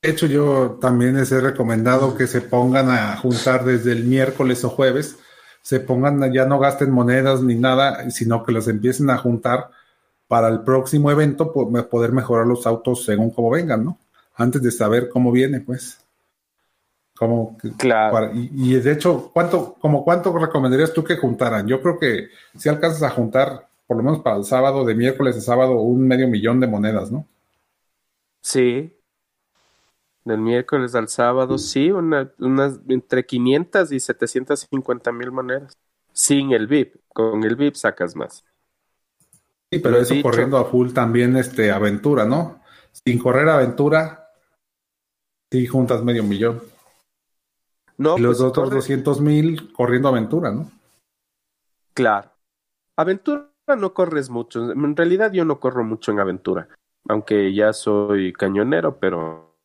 [0.00, 4.62] De hecho, yo también les he recomendado que se pongan a juntar desde el miércoles
[4.62, 5.18] o jueves,
[5.62, 9.70] se pongan, ya no gasten monedas ni nada, sino que los empiecen a juntar
[10.28, 13.98] para el próximo evento poder mejorar los autos según como vengan, ¿no?
[14.36, 15.98] Antes de saber cómo viene, pues.
[17.16, 18.30] Como, claro.
[18.32, 21.66] y, de hecho, ¿cuánto, como cuánto recomendarías tú que juntaran?
[21.66, 25.36] Yo creo que si alcanzas a juntar, por lo menos para el sábado, de miércoles
[25.36, 27.26] a sábado, un medio millón de monedas, ¿no?
[28.42, 28.92] Sí.
[30.24, 35.78] Del miércoles al sábado, sí, una, unas entre 500 y 750 mil monedas.
[36.12, 36.96] Sin el VIP.
[37.08, 38.44] Con el VIP sacas más.
[39.70, 42.60] Sí, pero eso corriendo a full también este aventura, ¿no?
[42.92, 44.30] Sin correr aventura,
[45.50, 46.62] sí juntas medio millón.
[47.98, 50.70] No, y los pues, otros 200 mil corriendo aventura, ¿no?
[51.94, 52.30] Claro.
[52.96, 54.70] Aventura no corres mucho.
[54.70, 56.68] En realidad yo no corro mucho en aventura.
[57.08, 59.56] Aunque ya soy cañonero, pero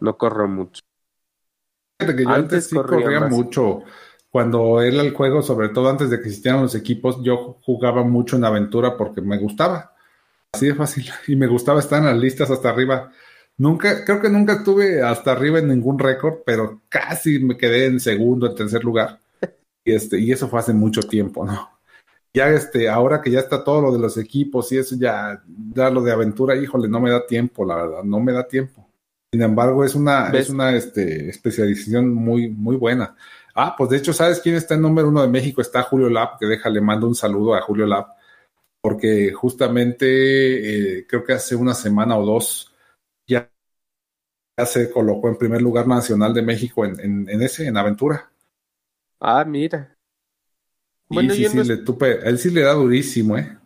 [0.00, 0.82] no corro mucho.
[1.98, 3.82] Que yo antes, sí corría mucho
[4.36, 8.36] cuando era el juego, sobre todo antes de que existieran los equipos, yo jugaba mucho
[8.36, 9.94] en aventura porque me gustaba.
[10.52, 11.06] Así de fácil.
[11.26, 13.10] Y me gustaba estar en las listas hasta arriba.
[13.56, 17.98] Nunca, creo que nunca estuve hasta arriba en ningún récord, pero casi me quedé en
[17.98, 19.20] segundo, en tercer lugar.
[19.82, 21.75] Y este, y eso fue hace mucho tiempo, ¿no?
[22.36, 25.42] Ya este, ahora que ya está todo lo de los equipos y eso ya,
[25.74, 28.86] ya lo de aventura, híjole, no me da tiempo, la verdad, no me da tiempo.
[29.32, 33.16] Sin embargo, es una, es una este, especialización muy, muy buena.
[33.54, 35.62] Ah, pues de hecho, ¿sabes quién está en número uno de México?
[35.62, 38.08] Está Julio Lab, que deja, le mando un saludo a Julio Lab,
[38.82, 42.70] porque justamente eh, creo que hace una semana o dos
[43.26, 43.50] ya,
[44.66, 48.30] se colocó en primer lugar nacional de México en, ese, en Aventura.
[49.20, 49.95] Ah, mira.
[51.08, 53.58] Bueno, sí, sí, le tupe, él sí le da durísimo, ¿eh?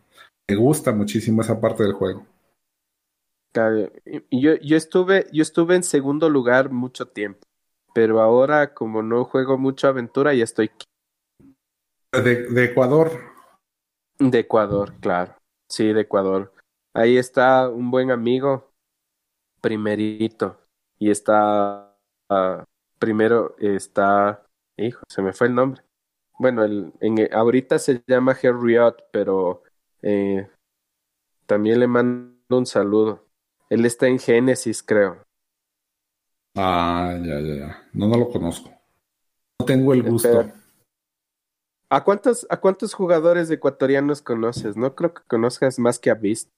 [0.49, 2.27] Me gusta muchísimo esa parte del juego.
[4.31, 7.51] Yo, yo, estuve, yo estuve en segundo lugar mucho tiempo
[7.93, 10.71] pero ahora como no juego mucho aventura ya estoy
[12.13, 13.11] de, Ecuador.
[14.19, 15.37] De Ecuador claro.
[15.69, 16.53] Sí de Ecuador.
[16.95, 18.73] Ahí está un buen amigo
[19.61, 20.59] primerito
[20.99, 21.97] y está
[22.29, 22.65] ah,
[22.99, 24.45] primero está
[24.77, 25.83] hijo se me fue el nombre
[26.41, 29.63] bueno el, en, ahorita se llama Herriot pero
[30.03, 30.49] eh,
[31.47, 33.27] también le mando un saludo
[33.69, 35.23] él está en Génesis creo
[36.57, 37.89] Ah, ya, ya, ya.
[37.93, 38.71] No, no lo conozco.
[39.61, 40.51] No tengo el gusto.
[41.89, 44.77] ¿A cuántos, ¿A cuántos jugadores ecuatorianos conoces?
[44.77, 46.51] No creo que conozcas más que a Beast.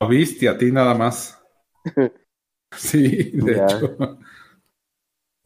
[0.00, 1.40] A Beast y a ti nada más.
[2.76, 4.18] sí, de hecho.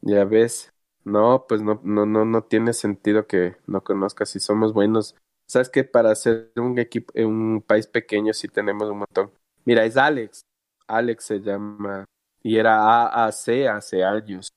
[0.03, 0.73] Ya ves.
[1.09, 5.17] No, pues no, no, no, no tiene sentido que no conozcas si somos buenos.
[5.47, 9.31] Sabes que para ser un equipo, un país pequeño sí tenemos un montón.
[9.65, 10.43] Mira, es Alex.
[10.87, 12.05] Alex se llama
[12.43, 14.51] y era AAC hace años.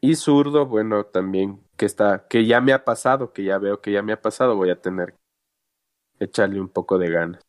[0.00, 3.92] Y zurdo, bueno, también que está, que ya me ha pasado, que ya veo que
[3.92, 5.14] ya me ha pasado, voy a tener
[6.18, 7.42] que echarle un poco de ganas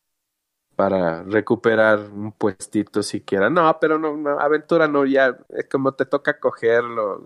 [0.75, 3.49] para recuperar un puestito siquiera.
[3.49, 7.25] No, pero no, no aventura no, ya es como te toca cogerlo.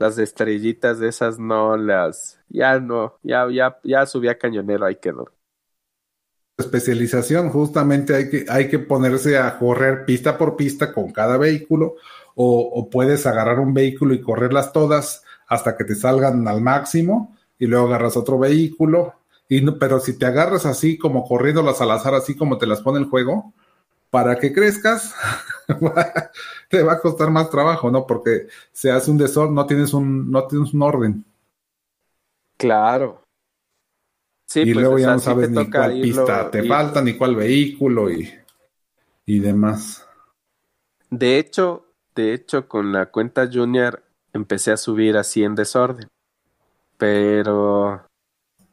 [0.00, 4.96] Las estrellitas de esas no las, ya no, ya, ya, ya subí a cañonero, ahí
[4.96, 5.26] quedó.
[6.58, 11.96] Especialización, justamente hay que, hay que ponerse a correr pista por pista con cada vehículo
[12.34, 17.66] o, puedes agarrar un vehículo y correrlas todas hasta que te salgan al máximo y
[17.66, 19.14] luego agarras otro vehículo
[19.48, 22.80] Y no, pero si te agarras así como corriéndolas al azar, así como te las
[22.82, 23.52] pone el juego,
[24.10, 25.14] para que crezcas,
[26.68, 28.06] te va a costar más trabajo, ¿no?
[28.06, 31.24] Porque se hace un desorden, no tienes un, no tienes un orden.
[32.56, 33.22] Claro.
[34.46, 38.10] Sí, y pues, luego ya no sabes ni cuál pista te falta, ni cuál vehículo
[38.10, 38.28] y,
[39.26, 40.04] y demás.
[41.08, 46.08] De hecho, de hecho, con la cuenta Junior empecé a subir así en desorden.
[46.98, 48.04] Pero.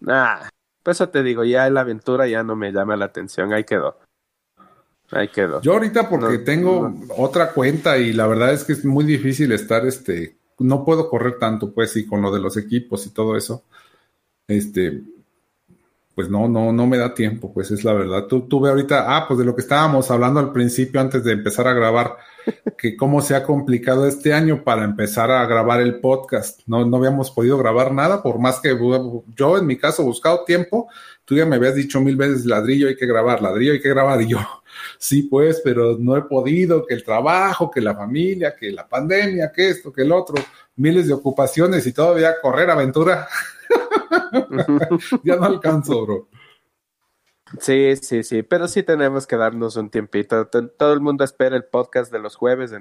[0.07, 0.49] Ah,
[0.83, 3.99] pues eso te digo, ya la aventura ya no me llama la atención, ahí quedó.
[5.11, 5.61] Ahí quedó.
[5.61, 9.85] Yo ahorita porque tengo otra cuenta y la verdad es que es muy difícil estar,
[9.85, 13.63] este, no puedo correr tanto, pues, y con lo de los equipos y todo eso.
[14.47, 15.01] Este,
[16.17, 18.25] pues no, no, no me da tiempo, pues es la verdad.
[18.25, 21.67] Tú, tuve ahorita, ah, pues de lo que estábamos hablando al principio antes de empezar
[21.67, 22.17] a grabar,
[22.77, 26.61] que cómo se ha complicado este año para empezar a grabar el podcast.
[26.65, 28.75] No, no habíamos podido grabar nada, por más que
[29.35, 30.89] yo en mi caso buscado tiempo,
[31.23, 34.19] tú ya me habías dicho mil veces ladrillo hay que grabar, ladrillo hay que grabar,
[34.19, 34.39] y yo,
[34.97, 39.51] sí, pues, pero no he podido, que el trabajo, que la familia, que la pandemia,
[39.51, 40.35] que esto, que el otro,
[40.75, 43.27] miles de ocupaciones y todavía correr aventura.
[45.23, 46.27] ya no alcanzo, bro.
[47.59, 50.47] Sí, sí, sí, pero sí tenemos que darnos un tiempito.
[50.47, 52.73] Todo el mundo espera el podcast de los jueves.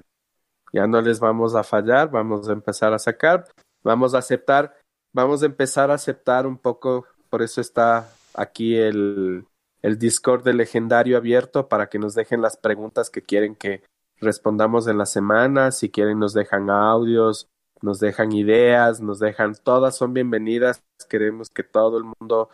[0.73, 3.47] Ya no les vamos a fallar, vamos a empezar a sacar,
[3.83, 4.77] vamos a aceptar,
[5.13, 9.47] vamos a empezar a aceptar un poco, por eso está aquí el,
[9.87, 13.85] el Discord de legendario abierto para que nos dejen las preguntas que quieren que
[14.19, 17.47] respondamos en la semana, si quieren nos dejan audios,
[17.83, 20.83] nos dejan ideas, nos dejan, todas son bienvenidas.
[21.09, 22.51] Queremos que todo el mundo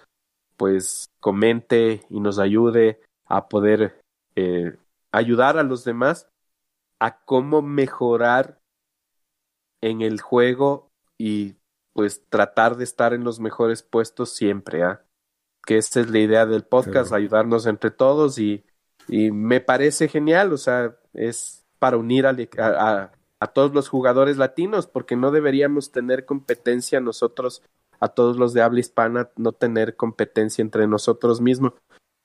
[0.58, 3.98] pues comente y nos ayude a poder
[4.36, 4.76] eh,
[5.10, 6.28] ayudar a los demás
[6.98, 8.60] a cómo mejorar
[9.80, 11.56] en el juego y
[11.94, 15.02] pues tratar de estar en los mejores puestos siempre, ¿ah?
[15.64, 18.64] Que esta es la idea del podcast, ayudarnos entre todos y,
[19.08, 22.36] y, me parece genial, o sea, es para unir a,
[23.42, 27.62] a todos los jugadores latinos, porque no deberíamos tener competencia nosotros,
[27.98, 31.72] a todos los de habla hispana, no tener competencia entre nosotros mismos.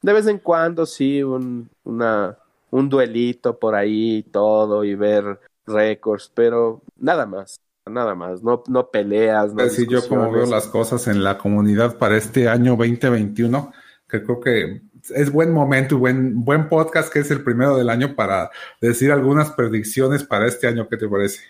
[0.02, 2.38] De vez en cuando sí, un, una,
[2.70, 8.64] un duelito por ahí y todo, y ver récords, pero nada más, nada más, no,
[8.68, 9.54] no peleas.
[9.54, 13.72] No sí, yo como veo las cosas en la comunidad para este año 2021,
[14.08, 14.82] que creo que
[15.16, 19.12] es buen momento y buen, buen podcast que es el primero del año para decir
[19.12, 20.88] algunas predicciones para este año.
[20.90, 21.42] ¿Qué te parece?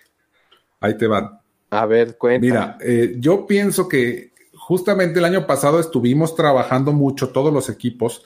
[0.79, 1.39] Ahí te van.
[1.69, 2.51] A ver, cuéntame.
[2.51, 8.23] Mira, eh, yo pienso que justamente el año pasado estuvimos trabajando mucho todos los equipos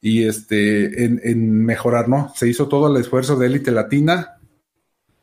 [0.00, 2.32] y este en, en mejorar, ¿no?
[2.34, 4.38] Se hizo todo el esfuerzo de élite latina.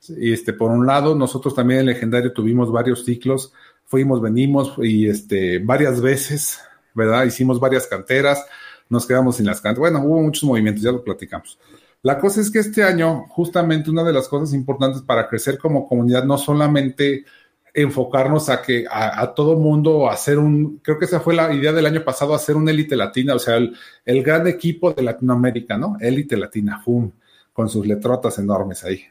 [0.07, 3.53] Este, por un lado, nosotros también en Legendario tuvimos varios ciclos,
[3.85, 6.59] fuimos, venimos y este, varias veces,
[6.93, 7.25] ¿verdad?
[7.25, 8.45] Hicimos varias canteras,
[8.87, 9.79] nos quedamos sin las cantas.
[9.79, 11.59] Bueno, hubo muchos movimientos, ya lo platicamos.
[12.01, 15.87] La cosa es que este año, justamente una de las cosas importantes para crecer como
[15.87, 17.25] comunidad, no solamente
[17.73, 21.85] enfocarnos a que a, todo mundo hacer un, creo que esa fue la idea del
[21.85, 25.97] año pasado, hacer un élite latina, o sea, el, el, gran equipo de Latinoamérica, ¿no?
[25.99, 27.11] Élite latina, FUM,
[27.53, 29.03] con sus letrotas enormes ahí.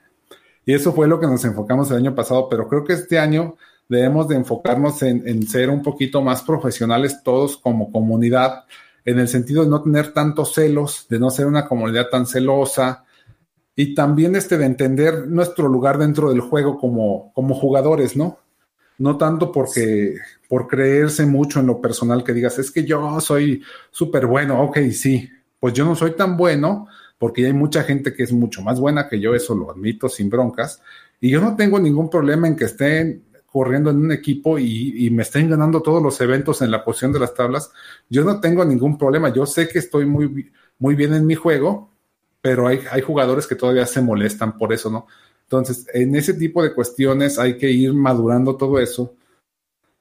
[0.68, 3.56] Y eso fue lo que nos enfocamos el año pasado, pero creo que este año
[3.88, 8.66] debemos de enfocarnos en, ser un poquito más profesionales todos como comunidad,
[9.06, 13.06] en el sentido de no tener tantos celos, de no ser una comunidad tan celosa
[13.74, 18.38] y también este de entender nuestro lugar dentro del juego como, como jugadores, ¿no?
[18.98, 20.16] No tanto porque
[20.50, 24.80] por creerse mucho en lo personal que digas, es que yo soy súper bueno, ok,
[24.92, 28.80] sí, pues yo no soy tan bueno porque hay mucha gente que es mucho más
[28.80, 30.80] buena que yo, eso lo admito sin broncas,
[31.20, 35.22] y yo no tengo ningún problema en que estén corriendo en un equipo y, me
[35.22, 37.72] estén ganando todos los eventos en la posición de las tablas,
[38.08, 39.32] yo no tengo ningún problema.
[39.32, 41.90] Yo sé que estoy muy, muy bien en mi juego,
[42.40, 45.06] pero hay, hay jugadores que todavía se molestan por eso, ¿no?
[45.44, 49.14] Entonces, en ese tipo de cuestiones hay que ir madurando todo eso.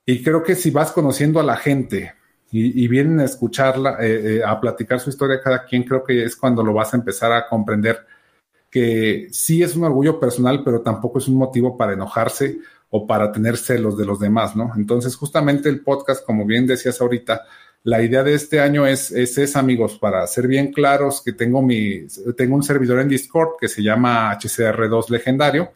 [0.05, 2.13] Y creo que si vas conociendo a la gente
[2.49, 6.35] y, vienen a escucharla, eh, eh, a platicar su historia cada quien, creo que es
[6.35, 8.05] cuando lo vas a empezar a comprender
[8.69, 13.31] que sí es un orgullo personal, pero tampoco es un motivo para enojarse o para
[13.31, 14.71] tener celos de los demás, ¿no?
[14.77, 17.43] Entonces, justamente el podcast, como bien decías ahorita,
[17.83, 22.07] la idea de este año es, es, amigos, para ser bien claros, que tengo mi,
[22.35, 25.73] tengo un servidor en Discord que se llama HCR2 Legendario,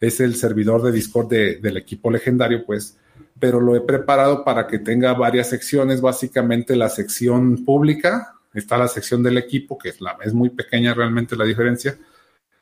[0.00, 2.98] es el servidor de Discord del equipo legendario, pues,
[3.38, 8.88] pero lo he preparado para que tenga varias secciones, básicamente la sección pública, está la
[8.88, 11.98] sección del equipo, que es, la, es muy pequeña realmente la diferencia,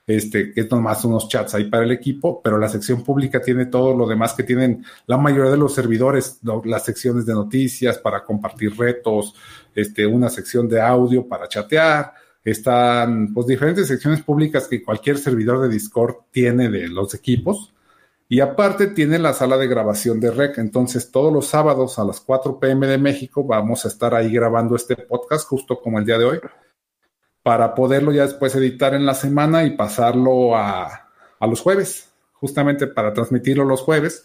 [0.06, 3.66] este, que es nomás unos chats ahí para el equipo, pero la sección pública tiene
[3.66, 8.24] todo lo demás que tienen la mayoría de los servidores, las secciones de noticias para
[8.24, 9.34] compartir retos,
[9.74, 12.12] este, una sección de audio para chatear,
[12.44, 17.72] están pues diferentes secciones públicas que cualquier servidor de Discord tiene de los equipos.
[18.30, 20.58] Y aparte tiene la sala de grabación de REC.
[20.58, 24.76] Entonces, todos los sábados a las 4 pm de México vamos a estar ahí grabando
[24.76, 26.40] este podcast, justo como el día de hoy
[27.42, 31.08] para poderlo ya después editar en la semana y pasarlo a,
[31.40, 34.24] los jueves, justamente para transmitirlo los jueves.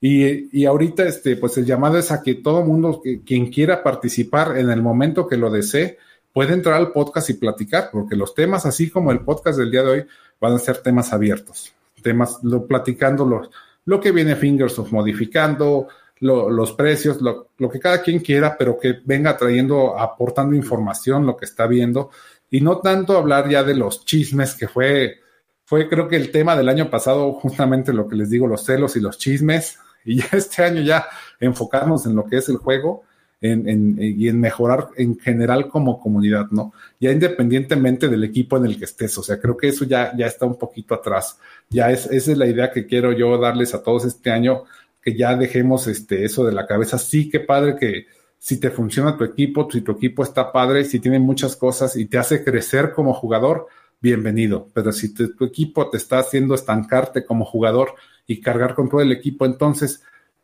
[0.00, 4.70] Y, ahorita, este, pues el llamado es a que todo mundo, quien quiera participar en
[4.70, 5.98] el momento que lo desee,
[6.32, 9.82] puede entrar al podcast y platicar, porque los temas, así como el podcast del día
[9.82, 10.06] de hoy,
[10.40, 11.72] van a ser temas abiertos.
[12.02, 13.50] Temas, lo, platicando lo,
[13.84, 15.88] lo que viene Fingersoft modificando,
[16.20, 21.36] los precios, lo, lo, que cada quien quiera, pero que venga trayendo, aportando información, lo
[21.36, 22.10] que está viendo.
[22.48, 25.16] Y no tanto hablar ya de los chismes, que fue,
[25.64, 28.94] fue creo que el tema del año pasado, justamente lo que les digo, los celos
[28.94, 31.06] y los chismes, y este año ya
[31.40, 33.04] enfocarnos en lo que es el juego
[33.42, 36.72] en, y en mejorar en general como comunidad, ¿no?
[37.00, 40.26] Ya independientemente del equipo en el que estés, o sea, creo que eso ya, ya
[40.26, 41.38] está un poquito atrás.
[41.68, 44.64] Ya es, esa es la idea que quiero yo darles a todos este año,
[45.02, 46.98] que ya dejemos este, eso de la cabeza.
[46.98, 48.06] Sí, qué padre que,
[48.42, 52.06] si te funciona tu equipo, si tu equipo está padre, si tiene muchas cosas y
[52.06, 53.68] te hace crecer como jugador,
[54.00, 54.68] bienvenido.
[54.74, 57.94] Pero si tu equipo te está haciendo estancarte como jugador
[58.26, 60.02] y cargar con todo el equipo, entonces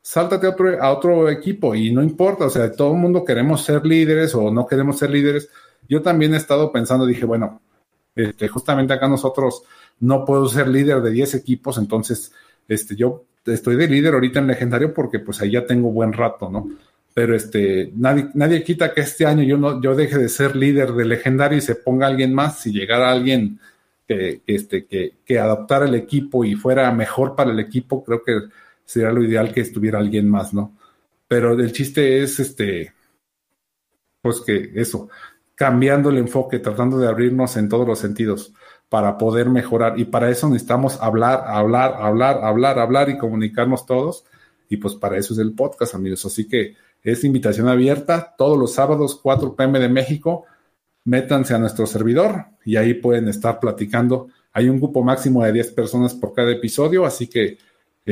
[0.08, 3.62] sáltate a otro, a otro equipo y no importa, o sea, todo el mundo queremos
[3.62, 5.50] ser líderes o no queremos ser líderes.
[5.86, 7.60] Yo también he estado pensando, dije, bueno,
[8.16, 9.64] este, justamente acá nosotros
[10.00, 12.32] no puedo ser líder de 10 equipos, entonces
[12.68, 16.48] este, yo estoy de líder ahorita en legendario porque pues ahí ya tengo buen rato,
[16.48, 16.68] ¿no?
[17.12, 20.92] pero este, nadie, nadie quita que este año yo, no, yo deje de ser líder
[20.92, 22.60] de legendario y se ponga alguien más.
[22.60, 23.58] Si llegara alguien
[24.06, 28.38] que, este, que, que adaptara el equipo y fuera mejor para el equipo, creo que
[28.88, 30.74] sería lo ideal que estuviera alguien más, ¿no?
[31.28, 32.94] Pero el chiste es, este,
[34.22, 35.10] pues que eso,
[35.54, 38.54] cambiando el enfoque, tratando de abrirnos en todos los sentidos
[38.88, 39.98] para poder mejorar.
[40.00, 44.24] Y para eso necesitamos hablar, hablar, hablar, hablar, hablar y comunicarnos todos.
[44.70, 46.24] Y pues para eso es el podcast, amigos.
[46.24, 50.46] Así que es invitación abierta todos los sábados 4 pm de México.
[51.04, 54.28] Métanse a nuestro servidor y ahí pueden estar platicando.
[54.54, 57.58] Hay un grupo máximo de 10 personas por cada episodio, así que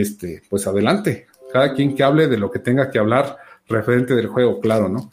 [0.00, 1.26] este, pues adelante.
[1.52, 5.10] Cada quien que hable de lo que tenga que hablar referente del juego, claro, ¿no?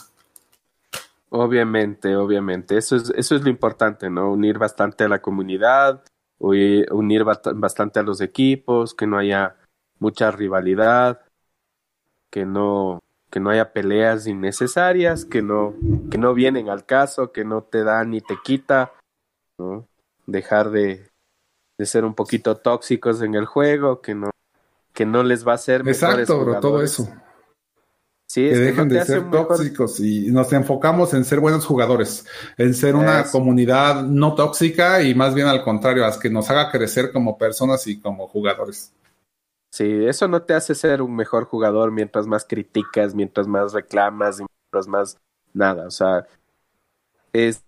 [1.29, 2.77] Obviamente, obviamente.
[2.77, 4.31] Eso es, eso es lo importante, ¿no?
[4.31, 6.03] Unir bastante a la comunidad,
[6.37, 9.55] unir bastante a los equipos, que no haya
[9.99, 11.21] mucha rivalidad,
[12.29, 12.99] que no,
[13.31, 15.73] que no haya peleas innecesarias, que no,
[16.11, 18.93] que no vienen al caso, que no te da ni te quita,
[19.57, 19.87] ¿no?
[20.27, 21.09] Dejar de,
[21.77, 24.29] de ser un poquito tóxicos en el juego, que no,
[24.93, 27.09] que no les va a hacer Exacto, bro, todo eso.
[28.27, 32.25] Sí, que dejen de ser tóxicos y nos enfocamos en ser buenos jugadores,
[32.57, 36.71] en ser una comunidad no tóxica y más bien al contrario, a que nos haga
[36.71, 38.91] crecer como personas y como jugadores.
[39.71, 44.39] Sí, eso no te hace ser un mejor jugador mientras más criticas, mientras más reclamas,
[44.39, 45.17] mientras más
[45.53, 45.85] nada.
[45.87, 46.25] O sea,
[47.33, 47.63] es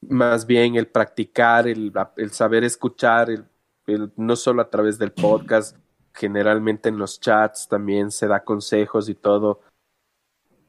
[0.00, 1.92] más bien el practicar, el,
[2.32, 5.76] saber escuchar, el, no solo a través del podcast,
[6.16, 9.60] generalmente en los chats también se da consejos y todo.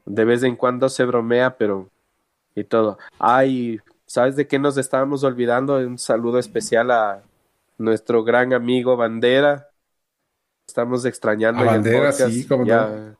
[0.04, 1.88] De vez en cuando se bromea, pero
[2.54, 2.98] y todo.
[3.18, 5.76] Ay, ¿sabes de qué nos estábamos olvidando?
[5.76, 7.22] Un saludo especial a
[7.78, 9.68] nuestro gran amigo Bandera
[10.68, 11.64] estamos extrañando.
[11.64, 13.16] bandera, sí, como ya,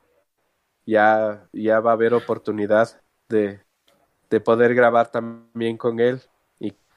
[0.86, 3.60] ya, ya va a haber oportunidad de,
[4.28, 6.20] de poder grabar también con él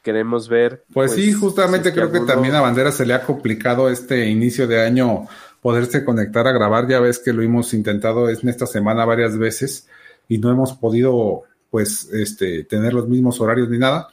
[0.02, 0.84] queremos ver.
[0.94, 4.68] Pues, sí, pues, justamente creo que, también a Bandera se le ha complicado este inicio
[4.68, 5.28] de año
[5.62, 6.88] poderse conectar a grabar.
[6.88, 9.88] Ya ves que lo hemos intentado en esta semana varias veces
[10.28, 14.10] y no hemos podido pues este tener los mismos horarios ni nada.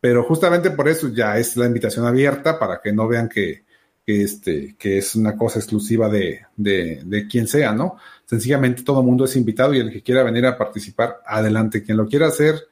[0.00, 3.64] Pero justamente por eso ya es la invitación abierta para que no vean que,
[4.06, 7.98] que, este, que es una cosa exclusiva de, de, quien sea, ¿no?
[8.24, 11.82] Sencillamente todo el mundo es invitado y el que quiera venir a participar, adelante.
[11.82, 12.68] Quien lo quiera hacer,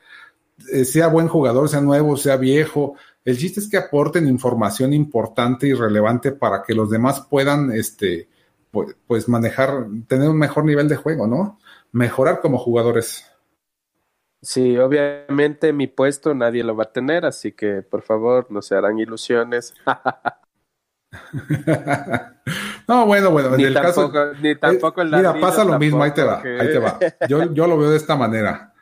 [0.58, 2.96] sea buen jugador, sea nuevo, sea viejo.
[3.24, 8.28] El chiste es que aporten información importante y relevante para que los demás puedan, este,
[8.70, 11.58] pues, pues manejar, tener un mejor nivel de juego, ¿no?
[11.92, 13.24] Mejorar como jugadores.
[14.42, 18.76] Sí, obviamente mi puesto nadie lo va a tener, así que por favor no se
[18.76, 19.74] harán ilusiones.
[22.86, 24.12] no, bueno, bueno, en el caso.
[24.40, 26.98] Ni tampoco el eh, Mira, pasa lo mismo, ahí te va, ahí te va.
[27.28, 28.74] Yo, yo lo veo de esta manera.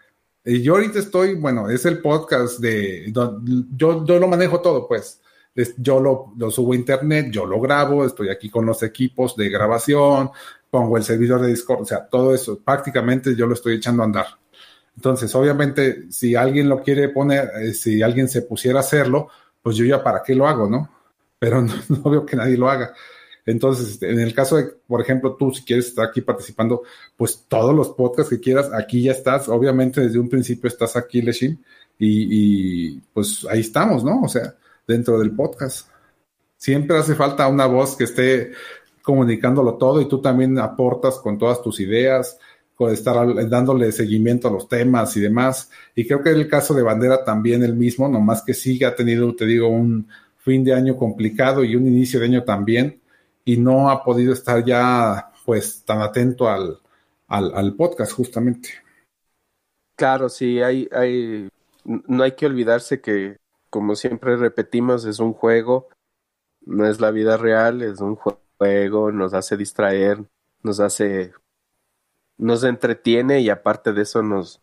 [0.45, 3.11] Yo ahorita estoy, bueno, es el podcast de.
[3.13, 5.21] Yo, yo lo manejo todo, pues.
[5.79, 9.49] yo lo, lo, subo a internet, yo lo grabo, estoy aquí con los equipos de
[9.49, 10.31] grabación,
[10.71, 14.07] pongo el servidor de Discord, o sea, todo eso prácticamente yo lo estoy echando a
[14.07, 14.27] andar.
[14.97, 19.29] Entonces, obviamente, si alguien lo quiere poner, eh, si alguien se pusiera a hacerlo,
[19.63, 20.91] pues yo ya para qué lo hago, ¿no?
[21.39, 22.95] Pero no, veo que nadie lo haga.
[23.47, 26.83] Entonces, en el caso de, por ejemplo, tú si quieres estar aquí participando,
[27.17, 29.49] pues todos los podcasts que quieras, aquí ya estás.
[29.49, 31.63] Obviamente desde un principio estás aquí, Leshin,
[31.99, 34.23] y, y pues ahí estamos, ¿no?
[34.23, 34.55] O sea,
[34.87, 35.89] dentro del podcast.
[36.57, 38.53] Siempre hace falta una voz que esté
[39.03, 42.39] comunicándolo todo y tú también aportas con todas tus ideas,
[42.75, 45.71] con estar dándole seguimiento a los temas y demás.
[45.95, 49.35] Y creo que el caso de Bandera también el mismo, nomás que sí ha tenido,
[49.35, 53.01] te digo, un fin de año complicado y un inicio de año también,
[53.45, 56.81] y no ha podido estar ya pues tan atento al,
[57.29, 58.71] al, podcast justamente.
[59.97, 61.49] Claro, sí, hay, hay,
[61.85, 63.39] no hay que olvidarse que,
[63.71, 65.89] como siempre repetimos, es un juego,
[66.63, 70.25] no es la vida real, es un juego, nos hace distraer,
[70.63, 71.33] nos hace
[72.37, 74.61] nos entretiene y aparte de eso nos,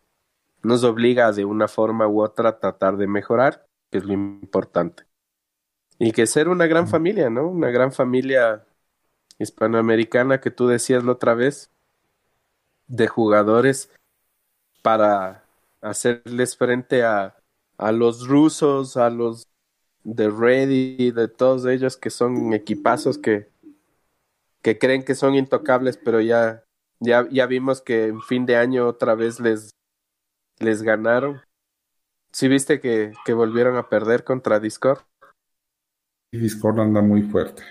[0.62, 5.04] nos obliga de una forma u otra a tratar de mejorar, que es lo importante.
[5.98, 7.48] Y que ser una gran familia, ¿no?
[7.48, 8.66] Una gran familia
[9.42, 11.70] hispanoamericana que tú decías la otra vez,
[12.86, 13.90] de jugadores
[14.82, 15.44] para
[15.80, 17.36] hacerles frente a,
[17.78, 19.48] a los rusos, a los
[20.04, 23.50] de Ready, de todos ellos que son equipazos que,
[24.62, 26.64] que creen que son intocables, pero ya
[27.00, 29.70] ya, ya vimos que en fin de año otra vez les,
[30.60, 31.42] les ganaron.
[32.32, 35.00] ¿Sí viste que, que volvieron a perder contra Discord?
[36.30, 37.62] Discord anda muy fuerte.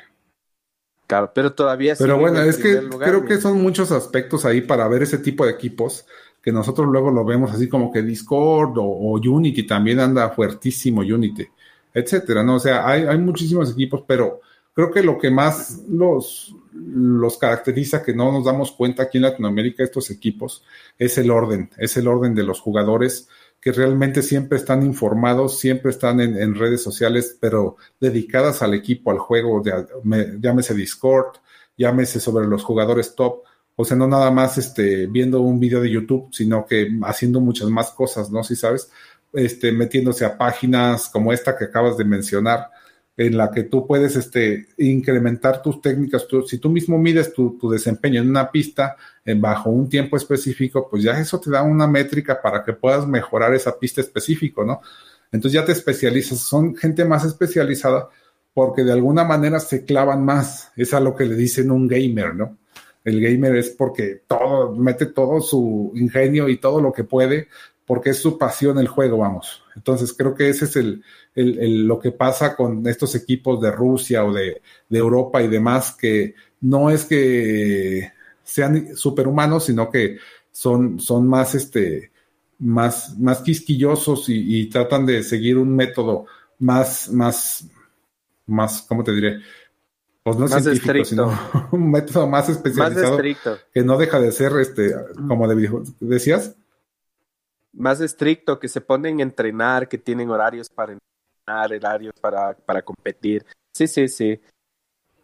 [1.11, 5.03] Claro, pero todavía Pero bueno, es que creo que son muchos aspectos ahí para ver
[5.03, 6.05] ese tipo de equipos
[6.41, 11.01] que nosotros luego lo vemos así como que Discord o, o Unity también anda fuertísimo,
[11.01, 11.45] Unity,
[11.93, 12.55] etcétera, ¿no?
[12.55, 14.39] O sea, hay, hay muchísimos equipos, pero
[14.73, 19.23] creo que lo que más los, los caracteriza que no nos damos cuenta aquí en
[19.23, 20.63] Latinoamérica, estos equipos,
[20.97, 23.27] es el orden, es el orden de los jugadores
[23.61, 29.19] que realmente siempre están informados, siempre están en, redes sociales, pero dedicadas al equipo, al
[29.19, 29.61] juego,
[30.39, 31.37] llámese Discord,
[31.77, 33.43] llámese sobre los jugadores top,
[33.75, 37.69] o sea, no nada más este, viendo un video de YouTube, sino que haciendo muchas
[37.69, 38.43] más cosas, ¿no?
[38.43, 38.91] Si sabes,
[39.33, 42.69] este, metiéndose a páginas como esta que acabas de mencionar,
[43.17, 46.25] en la que tú puedes este, incrementar tus técnicas.
[46.47, 48.95] si tú mismo mides tu, desempeño en una pista
[49.25, 53.05] en bajo un tiempo específico, pues ya eso te da una métrica para que puedas
[53.07, 54.81] mejorar esa pista específico, ¿no?
[55.31, 58.09] Entonces ya te especializas, son gente más especializada
[58.53, 60.71] porque de alguna manera se clavan más.
[60.75, 62.57] Es a lo que le dicen un gamer, ¿no?
[63.03, 67.47] El gamer es porque todo, mete todo su ingenio y todo lo que puede
[67.85, 69.63] porque es su pasión el juego, vamos.
[69.75, 71.03] Entonces creo que ese es el,
[71.87, 76.89] lo que pasa con estos equipos de Rusia o de, Europa y demás, que no
[76.89, 78.11] es que
[78.43, 80.17] sean superhumanos, sino que
[80.51, 82.11] son, son más, este,
[82.59, 86.25] más, más quisquillosos y, tratan de seguir un método
[86.59, 87.65] más, más,
[88.45, 89.41] más, ¿cómo te diré?
[90.23, 91.39] Pues no más científico, sino
[91.71, 93.19] un método más especializado
[93.73, 94.93] que no deja de ser, este,
[95.27, 95.47] como
[95.99, 96.55] decías
[97.73, 102.81] más estricto, que se ponen a entrenar, que tienen horarios para entrenar, horarios para, para
[102.81, 103.45] competir.
[103.73, 104.39] Sí, sí, sí.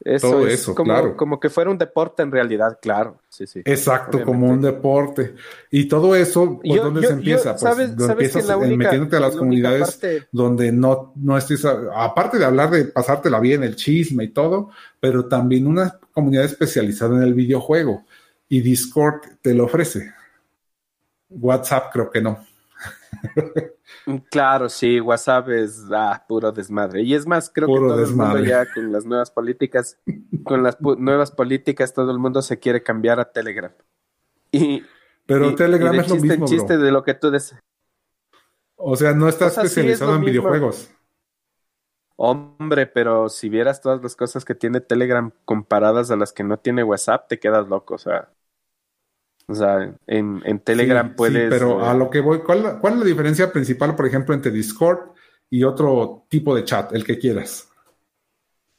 [0.04, 1.18] Eso es eso, como, claro.
[1.18, 3.20] como que fuera un deporte en realidad, claro.
[3.30, 3.62] Sí, sí.
[3.66, 5.34] Exacto, como un deporte.
[5.72, 7.52] Y todo eso, ¿por dónde se empieza?
[7.52, 10.00] pues ¿sabes, empiezas metiéndote a las comunidades
[10.32, 14.70] donde no, no estés, aparte de hablar de pasártela bien, el chisme y todo,
[15.00, 18.06] pero también una comunidad especializada en el videojuego.
[18.50, 20.14] Y Discord te lo ofrece.
[21.30, 22.46] WhatsApp creo que no.
[24.30, 27.02] Claro, sí, WhatsApp es ah, puro desmadre.
[27.02, 30.00] Y es más, creo que todo el mundo ya con las nuevas políticas,
[30.46, 33.72] con las nuevas políticas, todo el mundo se quiere cambiar a Telegram.
[34.52, 34.84] Y,
[35.26, 36.46] Pero Telegram es lo mismo.
[36.46, 37.56] chiste de lo que tú des...
[38.78, 40.90] O sea, no está especializado en videojuegos.
[42.16, 46.58] Hombre, pero si vieras todas las cosas que tiene Telegram comparadas a las que no
[46.58, 47.96] tiene WhatsApp, te quedas loco.
[47.96, 48.30] O sea,
[49.48, 51.44] o sea, en, en Telegram puedes.
[51.44, 54.36] Sí, pero a eh, lo que voy, ¿cuál, ¿cuál es la diferencia principal, por ejemplo,
[54.36, 55.12] entre Discord
[55.50, 57.70] y otro tipo de chat, el que quieras?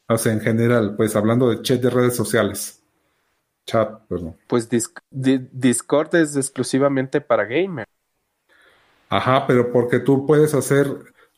[0.08, 2.82] O sea, en general, pues hablando de chat de redes sociales.
[3.66, 4.36] Chat, perdón.
[4.46, 4.68] Pues
[5.10, 7.86] Discord es exclusivamente para gamer.
[9.10, 10.86] Ajá, pero porque tú puedes hacer,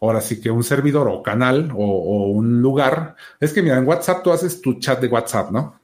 [0.01, 3.15] ahora sí que un servidor o canal o, o un lugar.
[3.39, 5.80] Es que mira, en WhatsApp tú haces tu chat de WhatsApp, ¿no?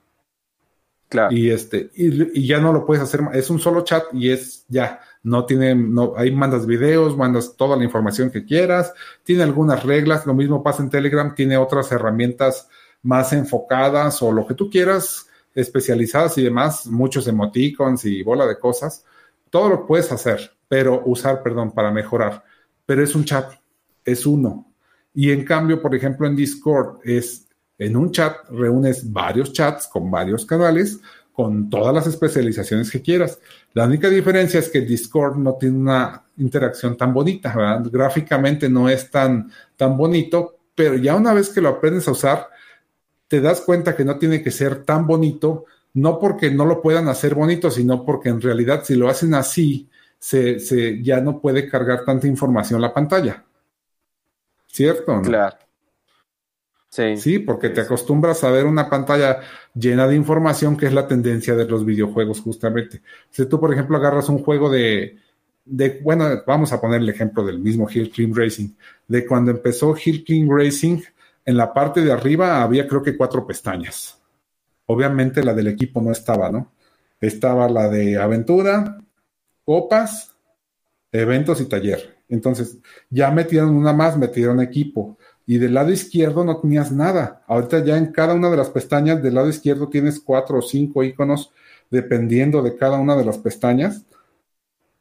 [1.31, 5.01] Y este, y, ya no lo puedes hacer, es un solo chat y es ya,
[5.23, 8.93] no tiene, no, ahí mandas videos, mandas toda la información que quieras,
[9.23, 12.69] tiene algunas reglas, lo mismo pasa en Telegram, tiene otras herramientas
[13.03, 18.59] más enfocadas o lo que tú quieras, especializadas y demás, muchos emoticons y bola de
[18.59, 19.05] cosas,
[19.49, 22.45] todo lo puedes hacer, pero usar, perdón, para mejorar,
[22.85, 23.53] pero es un chat,
[24.05, 24.73] es uno.
[25.15, 27.46] Y en cambio, por ejemplo, en Discord es,
[27.79, 31.01] en un chat reúnes varios chats con varios canales,
[31.33, 33.39] con todas las especializaciones que quieras.
[33.75, 37.55] La única diferencia es que Discord no tiene una interacción tan bonita.
[37.93, 42.49] Gráficamente no es tan, tan bonito, pero ya una vez que lo aprendes a usar,
[43.29, 47.09] te das cuenta que no tiene que ser tan bonito, no porque no lo puedan
[47.09, 52.05] hacer bonito, sino porque en realidad si lo hacen así, se ya no puede cargar
[52.05, 53.45] tanta información la pantalla.
[54.67, 55.21] ¿Cierto?
[55.23, 55.66] Claro.
[57.17, 59.41] Sí, porque te acostumbras a ver una pantalla
[59.75, 63.03] llena de información, que es la tendencia de los videojuegos, justamente.
[63.31, 65.19] Si tú, por ejemplo, agarras un juego de,
[65.67, 68.71] de bueno, vamos a poner el ejemplo del mismo Hill Clean Racing,
[69.09, 71.01] de cuando empezó Hill Clean Racing,
[71.45, 74.19] en la parte de arriba había creo que cuatro pestañas.
[74.87, 76.73] Obviamente la del equipo no estaba, ¿no?
[77.21, 78.99] Estaba la de aventura,
[79.65, 80.35] copas,
[81.13, 82.17] eventos y taller.
[82.29, 82.79] Entonces,
[83.11, 85.17] ya metieron una más, metieron equipo
[85.47, 87.45] y del lado izquierdo no tenías nada.
[87.47, 91.05] Ahorita ya en cada una de las pestañas del lado izquierdo tienes cuatro o cinco
[91.05, 91.53] iconos
[91.89, 94.05] dependiendo de cada una de las pestañas.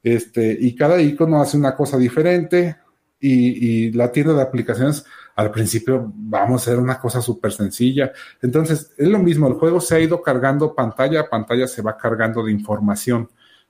[0.04, 2.78] Este, y cada icono hace una cosa diferente.
[3.20, 5.04] Y, la tienda de aplicaciones
[5.36, 8.12] al principio vamos a hacer una cosa súper sencilla.
[8.40, 11.98] Entonces, es lo mismo, el juego se ha ido cargando pantalla a pantalla, se va
[11.98, 13.30] cargando de información,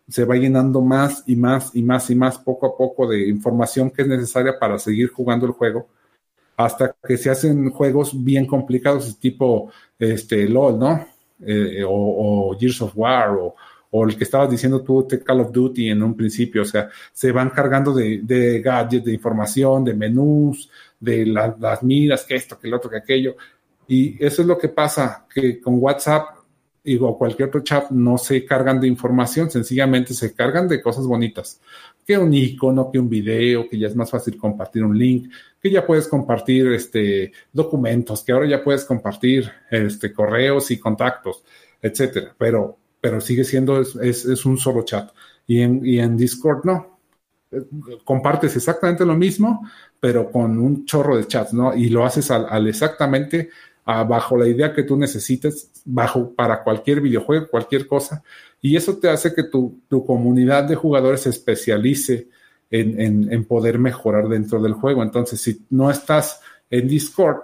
[0.10, 3.92] se va llenando más y más y más y más poco a poco de información
[3.92, 5.88] que es necesaria para seguir jugando el juego
[6.58, 11.08] hasta que se hacen juegos bien complicados, tipo este, LOL, ¿no?
[11.46, 11.90] Eh, o,
[12.52, 13.56] o, Gears of War, o,
[14.06, 17.50] el que estabas diciendo tú, Call of Duty en un principio, o sea, se van
[17.50, 22.90] cargando de gadgets, de información, de menús, de las miras, que esto, que el otro,
[22.90, 23.36] que aquello.
[23.88, 26.36] Y eso es lo que pasa, que con WhatsApp
[27.02, 31.60] o cualquier otro chat no se cargan de información, sencillamente se cargan de cosas bonitas
[32.06, 35.32] que un icono, que un video, que ya es más fácil compartir un link,
[35.66, 41.44] que ya puedes compartir este, documentos, que ahora ya puedes compartir este, correos y contactos,
[41.82, 42.36] etcétera.
[42.38, 43.96] Pero, pero sigue siendo, es,
[44.26, 45.10] es, un solo chat.
[45.48, 47.00] Y en, y en Discord no.
[48.04, 49.68] Compartes exactamente lo mismo,
[50.00, 51.76] pero con un chorro de chats, ¿no?
[51.76, 53.50] Y lo haces al, exactamente
[53.84, 58.22] bajo la idea que tú necesites, bajo para cualquier videojuego, cualquier cosa,
[58.62, 62.30] y eso te hace que tu, comunidad de jugadores se especialice
[62.70, 65.04] en, poder mejorar dentro del juego.
[65.04, 67.44] Entonces, si no estás en Discord,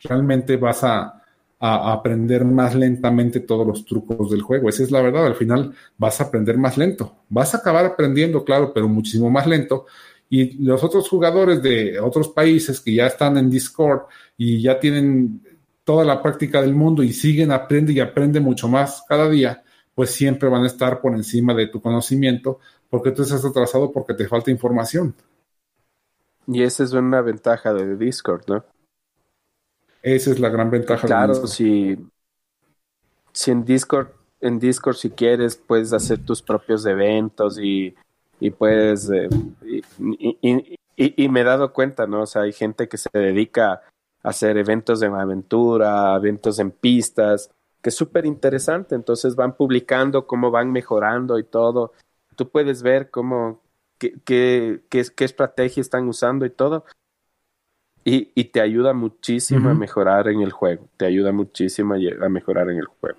[0.00, 1.22] realmente vas a,
[1.58, 4.68] a, aprender más lentamente todos los trucos del juego.
[4.68, 5.26] Esa es la verdad.
[5.26, 7.16] Al final vas a aprender más lento.
[7.28, 9.86] Vas a acabar aprendiendo, claro, pero muchísimo más lento.
[10.30, 14.02] Y los otros jugadores de otros países que ya están en Discord
[14.36, 15.42] y ya tienen
[15.84, 19.62] toda la práctica del mundo y siguen, aprende y aprende mucho más cada día,
[19.94, 22.60] pues siempre van a estar por encima de tu conocimiento
[22.90, 25.14] porque tú estás atrasado porque te falta información.
[26.46, 28.64] Y esa es una ventaja de Discord, ¿no?
[30.02, 31.06] Esa es la gran ventaja.
[31.06, 31.98] Claro, de si,
[33.32, 34.08] si en Discord,
[34.40, 37.94] en Discord si quieres, puedes hacer tus propios eventos y,
[38.40, 39.10] y puedes...
[39.10, 39.28] Eh,
[39.66, 42.22] y, y, me he dado cuenta, ¿no?
[42.22, 43.82] O sea, hay gente que se dedica
[44.22, 48.94] hacer eventos de aventura, eventos en pistas, que es súper interesante.
[48.94, 51.92] Entonces van publicando cómo van mejorando y todo.
[52.38, 53.60] Tú puedes ver cómo,
[53.98, 56.84] qué, qué, qué, estrategia están usando y todo.
[58.04, 60.88] Y, y te ayuda muchísimo a mejorar en el juego.
[60.96, 63.18] Te ayuda muchísimo a mejorar en el juego.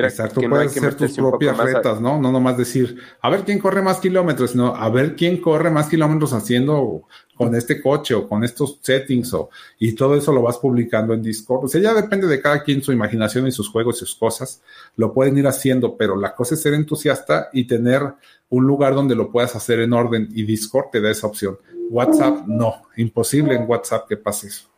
[0.00, 2.20] Exacto, puedes hacer tus propias retas, ¿no?
[2.20, 5.88] No nomás decir, a ver quién corre más kilómetros, sino a ver quién corre más
[5.88, 7.04] kilómetros haciendo
[7.36, 11.22] con este coche o con estos settings o, y todo eso lo vas publicando en
[11.22, 11.64] Discord.
[11.64, 14.62] O sea, ya depende de cada quien su imaginación y sus juegos y sus cosas.
[14.96, 18.02] Lo pueden ir haciendo, pero la cosa es ser entusiasta y tener
[18.48, 21.58] un lugar donde lo puedas hacer en orden y Discord te da esa opción.
[21.90, 24.68] WhatsApp, no, imposible en WhatsApp que pase eso.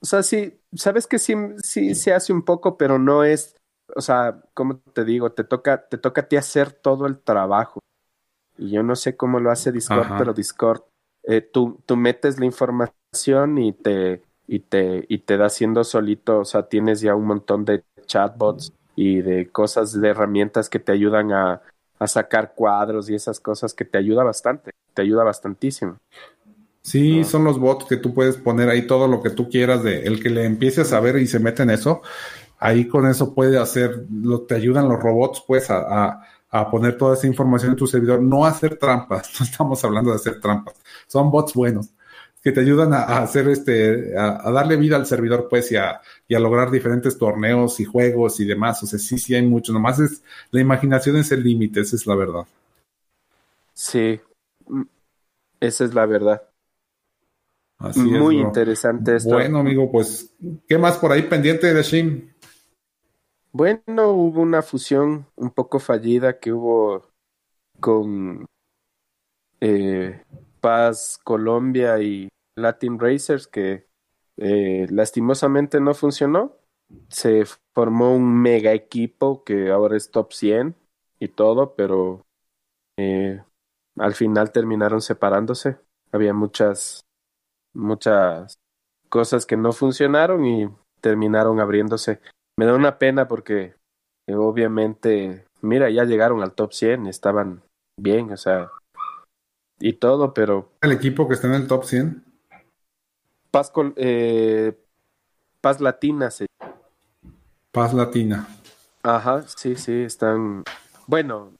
[0.00, 3.54] O sea, sí, sabes que sí, sí se hace un poco, pero no es
[3.96, 7.80] o sea, como te digo, te toca, te toca a ti hacer todo el trabajo.
[8.58, 10.82] Y yo no sé cómo lo hace Discord, pero Discord,
[11.24, 16.40] eh, tú, tú metes la información y te, y te, y te da haciendo solito,
[16.40, 20.92] o sea, tienes ya un montón de chatbots y de cosas, de herramientas que te
[20.92, 21.62] ayudan a,
[21.98, 25.96] a sacar cuadros y esas cosas que te ayuda bastante, te ayuda bastantísimo.
[26.82, 30.02] Sí, son los bots que tú puedes poner ahí todo lo que tú quieras de
[30.06, 32.02] el que le empieces a ver y se mete en eso
[32.58, 37.14] ahí con eso puede hacer, lo, te ayudan los robots pues a, a poner toda
[37.14, 40.74] esa información en tu servidor, no hacer trampas, no estamos hablando de hacer trampas,
[41.06, 41.90] son bots buenos
[42.46, 46.36] que te ayudan a, hacer este, a, darle vida al servidor, pues, y a, y
[46.36, 48.80] a, lograr diferentes torneos y juegos y demás.
[48.84, 49.72] O sea, sí, sí hay mucho.
[49.72, 52.46] Nomás es, la imaginación es el límite, esa es la verdad.
[53.74, 54.20] Sí,
[54.68, 54.82] mm,
[55.58, 56.40] esa es la verdad.
[57.78, 59.30] Así Muy interesante esto.
[59.30, 60.30] Bueno, amigo, pues,
[60.68, 62.32] ¿qué más por ahí pendiente de Shin?
[63.58, 67.10] Bueno, hubo una fusión un poco fallida que hubo
[67.80, 68.44] con
[69.62, 70.22] eh,
[70.60, 73.86] Paz Colombia y Latin Racers que
[74.36, 76.58] eh, lastimosamente no funcionó.
[77.08, 77.44] Se
[77.74, 80.76] formó un mega equipo que ahora es top 100
[81.18, 82.26] y todo, pero
[82.98, 83.42] eh,
[83.96, 85.78] al final terminaron separándose.
[86.12, 87.06] Había muchas,
[87.72, 88.58] muchas
[89.08, 90.68] cosas que no funcionaron y
[91.00, 92.20] terminaron abriéndose.
[92.58, 93.74] Me da una pena porque
[94.26, 97.62] eh, obviamente, mira, ya llegaron al top 100, estaban
[97.98, 98.70] bien, o sea,
[99.78, 100.72] y todo, pero...
[100.80, 102.24] ¿El equipo que está en el top 100?
[103.50, 104.74] Paz, eh,
[105.60, 106.46] Paz Latina, sí.
[107.72, 108.48] Paz Latina.
[109.02, 110.64] Ajá, sí, sí, están...
[111.06, 111.52] Bueno,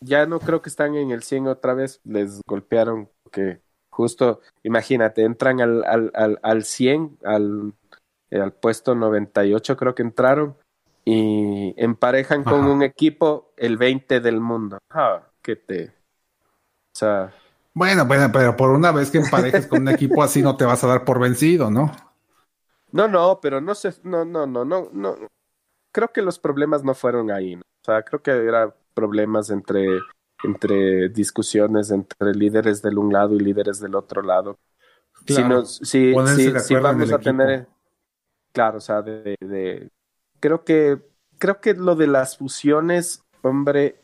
[0.00, 3.60] ya no creo que están en el 100 otra vez, les golpearon que
[3.90, 7.72] justo, imagínate, entran al, al, al, al 100, al,
[8.30, 10.56] al puesto 98 creo que entraron
[11.04, 14.78] y emparejan con un equipo el 20 del mundo.
[14.90, 15.86] Ah, que te...
[15.86, 17.32] O sea...
[17.74, 20.82] Bueno, bueno, pero por una vez que emparejes con un equipo así no te vas
[20.82, 21.92] a dar por vencido, ¿no?
[22.90, 25.16] No, no, pero no sé, no, no, no, no, no.
[25.92, 27.62] Creo que los problemas no fueron ahí, ¿no?
[27.62, 30.00] O sea, creo que eran problemas entre,
[30.42, 34.58] entre discusiones entre líderes del un lado y líderes del otro lado.
[35.24, 36.12] Claro, si, si,
[36.74, 37.68] vamos a tener,
[38.56, 39.90] claro, o sea, de, de,
[40.40, 40.98] creo que,
[41.36, 44.00] creo que lo de las fusiones, hombre,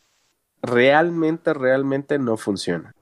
[0.61, 2.95] realmente, realmente no funciona.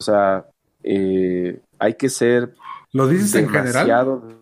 [0.00, 0.50] O sea,
[0.82, 2.56] eh, hay que ser.
[2.90, 4.40] ¿Lo dices en general?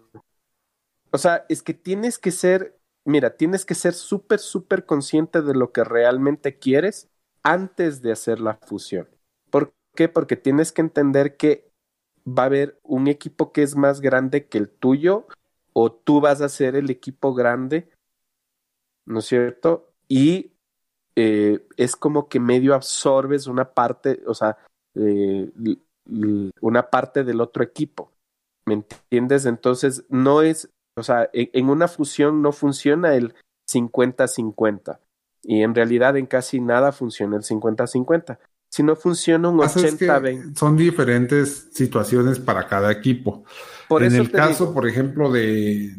[1.11, 5.53] O sea, es que tienes que ser, mira, tienes que ser súper, súper consciente de
[5.53, 7.11] lo que realmente quieres
[7.43, 9.07] antes de hacer la fusión.
[9.51, 10.09] ¿Por qué?
[10.09, 11.71] Porque tienes que entender que
[12.27, 15.27] va a haber un equipo que es más grande que el tuyo
[15.81, 17.89] o tú vas a ser el equipo grande,
[19.07, 19.93] ¿no es cierto?
[20.09, 20.51] Y
[21.15, 24.59] eh, es como que medio absorbes una parte, o sea,
[24.97, 25.49] eh,
[26.61, 28.11] una parte del otro equipo.
[28.67, 29.47] ¿Me entiendes?
[29.47, 33.37] Entonces, no es, o sea, en, una fusión no funciona el
[33.71, 34.99] 50-50.
[35.45, 38.37] Y en realidad en casi nada funciona el 50-50.
[38.69, 40.57] Si no funciona un 80-20.
[40.57, 43.45] son diferentes situaciones para cada equipo.
[43.89, 45.95] Por en el caso, por ejemplo, de.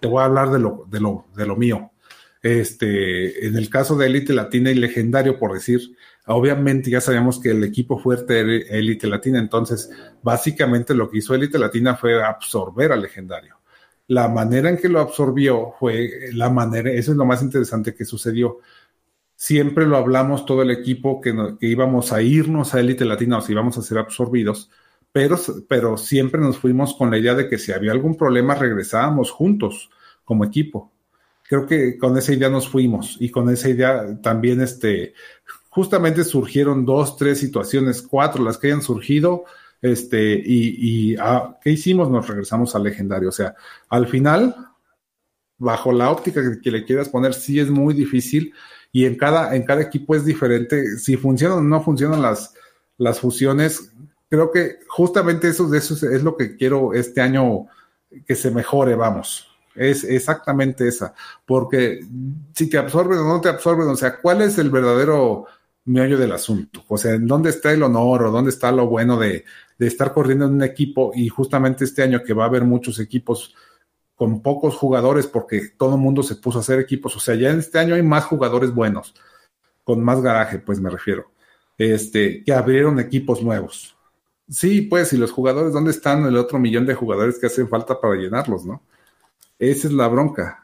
[0.00, 1.92] Te voy a hablar de lo, de lo, de lo mío.
[2.42, 5.80] Este, en el caso de Elite Latina y Legendario, por decir,
[6.26, 9.90] obviamente ya sabíamos que el equipo fuerte era Elite Latina, entonces
[10.22, 13.58] básicamente lo que hizo Elite Latina fue absorber al Legendario.
[14.08, 18.04] La manera en que lo absorbió fue la manera, eso es lo más interesante que
[18.04, 18.58] sucedió.
[19.36, 23.40] Siempre lo hablamos todo el equipo que, que íbamos a irnos a Elite Latina o
[23.40, 24.68] si íbamos a ser absorbidos,
[25.12, 25.38] pero,
[25.68, 29.90] pero siempre nos fuimos con la idea de que si había algún problema regresábamos juntos
[30.24, 30.92] como equipo
[31.42, 35.14] creo que con esa idea nos fuimos y con esa idea también este
[35.72, 39.44] justamente surgieron dos, tres situaciones, cuatro las que hayan surgido,
[39.80, 42.10] este, y, y ah, ¿qué hicimos?
[42.10, 43.30] Nos regresamos al legendario.
[43.30, 43.54] O sea,
[43.88, 44.54] al final,
[45.56, 48.52] bajo la óptica que, le quieras poner, sí es muy difícil
[48.92, 50.98] y en cada, en cada equipo es diferente.
[50.98, 52.52] Si funcionan o no funcionan las,
[52.98, 53.94] las fusiones,
[54.32, 57.66] creo que justamente eso, es lo que quiero este año
[58.26, 59.46] que se mejore, vamos.
[59.74, 61.12] Es exactamente esa,
[61.44, 62.00] porque
[62.54, 65.44] si te absorben o no te absorben, o sea, ¿cuál es el verdadero
[65.84, 66.82] meollo del asunto?
[66.88, 69.44] O sea, ¿en dónde está el honor o dónde está lo bueno de,
[69.78, 71.12] de estar corriendo en un equipo?
[71.14, 73.54] Y justamente este año que va a haber muchos equipos
[74.14, 77.50] con pocos jugadores, porque todo el mundo se puso a hacer equipos, o sea, ya
[77.50, 79.14] en este año hay más jugadores buenos,
[79.84, 81.32] con más garaje, pues me refiero,
[81.76, 83.94] este, que abrieron equipos nuevos.
[84.48, 88.00] Sí, pues, y los jugadores, ¿dónde están el otro millón de jugadores que hacen falta
[88.00, 88.82] para llenarlos, no?
[89.58, 90.62] Esa es la bronca.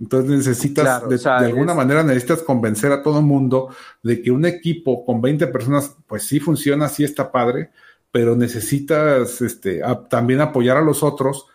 [0.00, 5.04] Entonces necesitas, de, alguna manera necesitas convencer a todo el mundo de que un equipo
[5.04, 7.70] con 20 personas, pues sí funciona, sí está padre,
[8.12, 11.46] pero necesitas este, también apoyar a los otros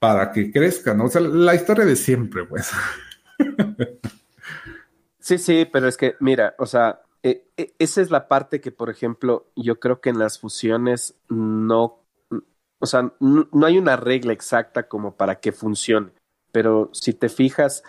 [0.00, 1.04] para que crezcan, ¿no?
[1.04, 2.70] O sea, la historia de siempre, pues.
[5.18, 7.00] Sí, sí, pero es que, mira, o sea,
[7.30, 11.16] e, e, esa es la parte que, por ejemplo, yo creo que en las fusiones
[11.28, 12.06] no
[12.78, 16.12] o sea, no, hay una regla exacta como para que funcione,
[16.52, 17.82] pero si te fijas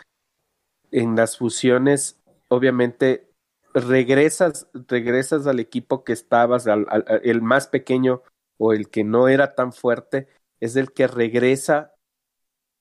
[0.92, 3.30] en las fusiones, obviamente,
[3.74, 6.88] regresas, regresas al equipo que estabas, al,
[7.24, 8.22] el más pequeño
[8.58, 10.28] o el que no era tan fuerte,
[10.60, 11.94] es el que regresa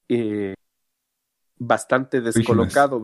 [0.08, 0.54] eh,
[1.58, 3.02] bastante descolocado,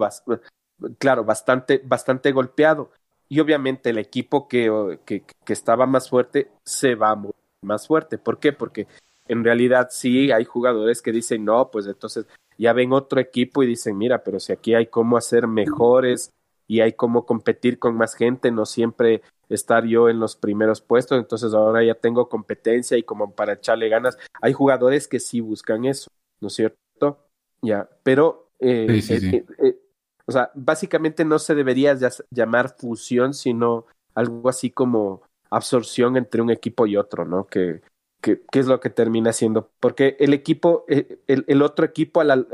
[0.99, 2.93] claro, bastante, bastante golpeado.
[3.33, 7.19] Y obviamente el equipo que, que, que, estaba más fuerte se va
[7.63, 8.19] más fuerte.
[8.19, 8.53] ¿Por qué?
[8.53, 8.87] Porque
[9.27, 12.27] en realidad sí hay jugadores que dicen, no, pues entonces
[12.59, 16.31] ya ven otro equipo y dicen, mira, pero si aquí hay cómo hacer mejores
[16.69, 21.19] y hay cómo competir con más gente, no siempre estar yo en los primeros puestos,
[21.19, 25.87] entonces ahora ya tengo competencia y como para echarle ganas, hay jugadores que sí buscan
[25.87, 27.29] eso, ¿no es cierto?
[27.63, 29.82] Ya, pero, eh, eh, eh,
[30.27, 31.97] o sea, básicamente no se debería
[32.31, 37.47] llamar fusión, sino algo así como absorción entre un equipo y otro, ¿no?
[37.47, 37.83] Que,
[38.21, 42.47] que, es lo que termina siendo, porque el equipo, el, el otro equipo, a la,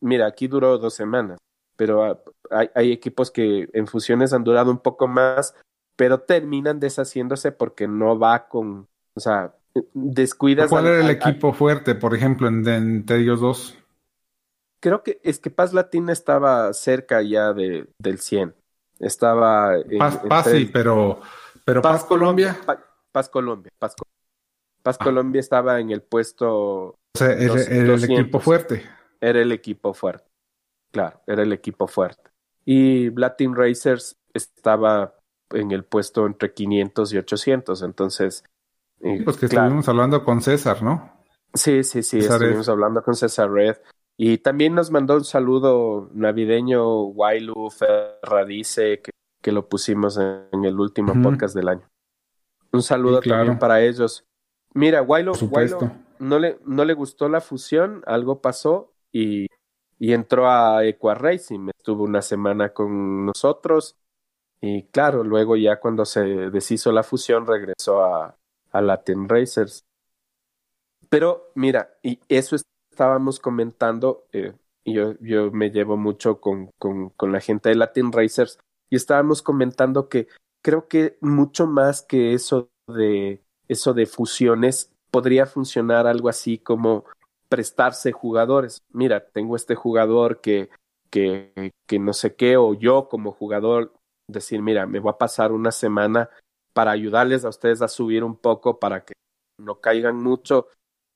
[0.00, 1.38] mira, aquí duró dos semanas,
[1.76, 5.54] pero hay, hay, equipos que en fusiones han durado un poco más,
[5.96, 9.54] pero terminan deshaciéndose porque no va con, o sea,
[9.94, 10.68] descuidas.
[10.70, 13.79] ¿Cuál era el equipo fuerte, por ejemplo, entre ellos dos?
[14.80, 18.54] Creo que es que Paz Latina estaba cerca ya de, del 100.
[18.98, 19.74] Estaba.
[19.98, 21.20] Paz, sí, pero,
[21.64, 22.58] pero Paz, Colombia.
[23.12, 23.70] Paz, Colombia.
[23.78, 23.94] Paz,
[24.82, 25.04] Paz ah.
[25.04, 26.50] Colombia estaba en el puesto.
[26.88, 27.54] O sea, era
[27.94, 28.82] el equipo fuerte.
[29.20, 30.30] Era el equipo fuerte.
[30.90, 32.30] Claro, era el equipo fuerte.
[32.64, 35.14] Y Latin Racers estaba
[35.50, 38.44] en el puesto entre 500 y 800, entonces...
[39.00, 41.24] Eh, pues que estuvimos hablando con César, ¿no?
[41.54, 43.76] Sí, sí, sí, estuvimos hablando con César Red.
[44.22, 50.78] Y también nos mandó un saludo navideño Wailu Ferradice, que, que lo pusimos en, el
[50.78, 51.88] último podcast del año.
[52.70, 54.26] Un saludo también para ellos.
[54.74, 55.32] Mira, Wailu,
[56.18, 59.46] no, le, no le gustó la fusión, algo pasó y
[60.00, 63.98] y entró a Equa Racing, estuvo una semana con nosotros
[64.60, 68.36] y claro, luego ya cuando se deshizo la fusión regresó a,
[68.72, 69.84] a Latin Racers.
[71.10, 72.56] Pero mira, y eso
[72.90, 74.52] estábamos comentando, eh,
[74.84, 79.42] yo, yo me llevo mucho con, con, con la gente de Latin Racers y estábamos
[79.42, 80.28] comentando que
[80.62, 87.04] creo que mucho más que eso de eso de fusiones podría funcionar algo así como
[87.48, 88.82] prestarse jugadores.
[88.90, 90.70] Mira, tengo este jugador que,
[91.08, 93.92] que, que no sé qué, o yo como jugador
[94.26, 96.30] decir, mira, me voy a pasar una semana
[96.72, 99.14] para ayudarles a ustedes a subir un poco para que
[99.58, 100.66] no caigan mucho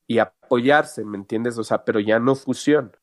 [0.07, 1.59] y apoyarse, ¿me entiendes?
[1.59, 2.97] O sea, pero ya no fusión.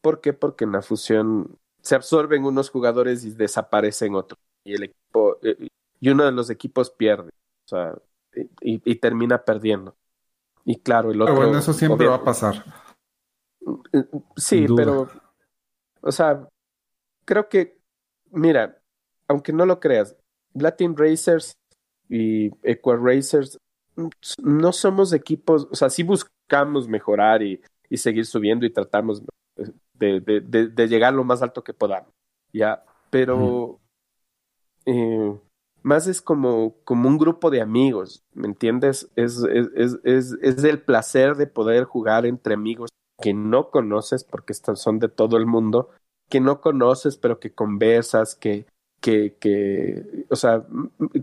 [0.00, 0.32] ¿Por qué?
[0.32, 4.40] Porque en la fusión se absorben unos jugadores y desaparecen otros.
[4.64, 5.68] Y el equipo, eh,
[6.00, 7.30] y uno de los equipos pierde.
[7.64, 7.94] O sea,
[8.60, 9.96] y, y termina perdiendo.
[10.64, 11.34] Y claro, el otro.
[11.34, 12.64] bueno, eso siempre va a pasar.
[14.36, 15.08] Sí, pero.
[16.00, 16.48] O sea,
[17.24, 17.78] creo que.
[18.30, 18.80] Mira,
[19.28, 20.16] aunque no lo creas,
[20.54, 21.58] Latin Racers
[22.08, 23.58] y Equa Racers
[24.42, 25.66] no somos equipos.
[25.70, 26.39] O sea, sí buscamos
[26.88, 29.22] mejorar y, y seguir subiendo y tratamos
[29.94, 32.10] de, de, de, llegar lo más alto que podamos.
[32.52, 33.78] Ya, pero.
[34.86, 35.38] Eh,
[35.82, 39.10] más es como, como un grupo de amigos, ¿me entiendes?
[39.16, 42.90] Es, es, es, es, el placer de poder jugar entre amigos
[43.20, 45.90] que no conoces, porque son de todo el mundo,
[46.28, 48.66] que no conoces, pero que conversas, que,
[49.00, 50.64] que, que o sea,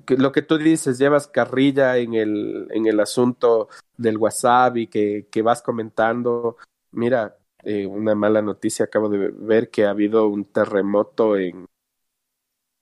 [0.06, 4.88] que lo que tú dices, llevas carrilla en el, en el asunto del WhatsApp y
[4.88, 6.58] que, que vas comentando.
[6.92, 11.68] Mira, eh, una mala noticia, acabo de ver que ha habido un terremoto en,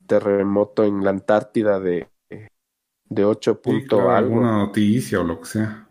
[0.06, 2.08] terremoto en la Antártida de,
[3.10, 4.12] de 8 puntos algo.
[4.12, 5.88] Alguna noticia o lo que sea.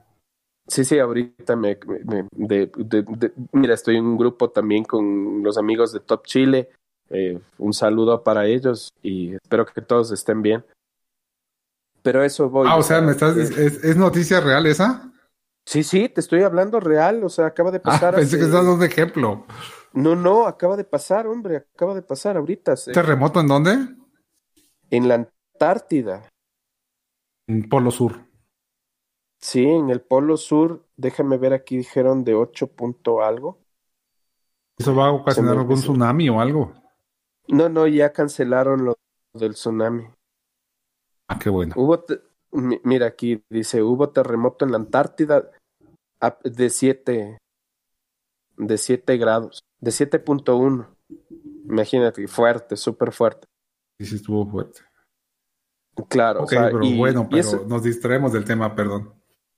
[0.66, 1.78] Sí, sí, ahorita me,
[2.32, 2.70] de,
[3.52, 6.70] mira, estoy en un grupo también con los amigos de Top Chile.
[7.10, 10.64] Eh, un saludo para ellos y espero que todos estén bien.
[12.02, 12.68] Pero eso voy.
[12.70, 15.10] Ah, o sea, ¿me estás, es, noticia real esa?
[15.64, 18.14] Sí, sí, te estoy hablando real, o sea, acaba de ah, pasar.
[18.14, 19.46] Ah, pensé que estás dando un ejemplo.
[19.92, 22.74] No, no, acaba de pasar, hombre, acaba de pasar ahorita.
[22.92, 23.78] ¿Terremoto en dónde?
[24.90, 26.28] en la Antártida.
[27.46, 28.26] En Polo Sur.
[29.40, 33.58] Sí, en el Polo Sur, déjame ver aquí, dijeron de 8 punto algo.
[34.78, 36.72] ¿Eso va a ocasionar algún tsunami o algo?
[37.48, 38.96] No, no, ya cancelaron lo
[39.34, 40.06] del tsunami.
[41.28, 41.74] Ah, qué bueno.
[41.76, 42.04] Hubo,
[42.52, 45.50] mira aquí, dice, hubo terremoto en la Antártida
[46.44, 47.38] de 7,
[48.56, 50.86] de 7 grados, de 7.1.
[51.66, 53.46] Imagínate, fuerte, súper fuerte.
[53.98, 54.80] Sí, sí estuvo fuerte.
[56.08, 59.14] Claro, o sea, pero bueno, pero nos distraemos del tema, perdón.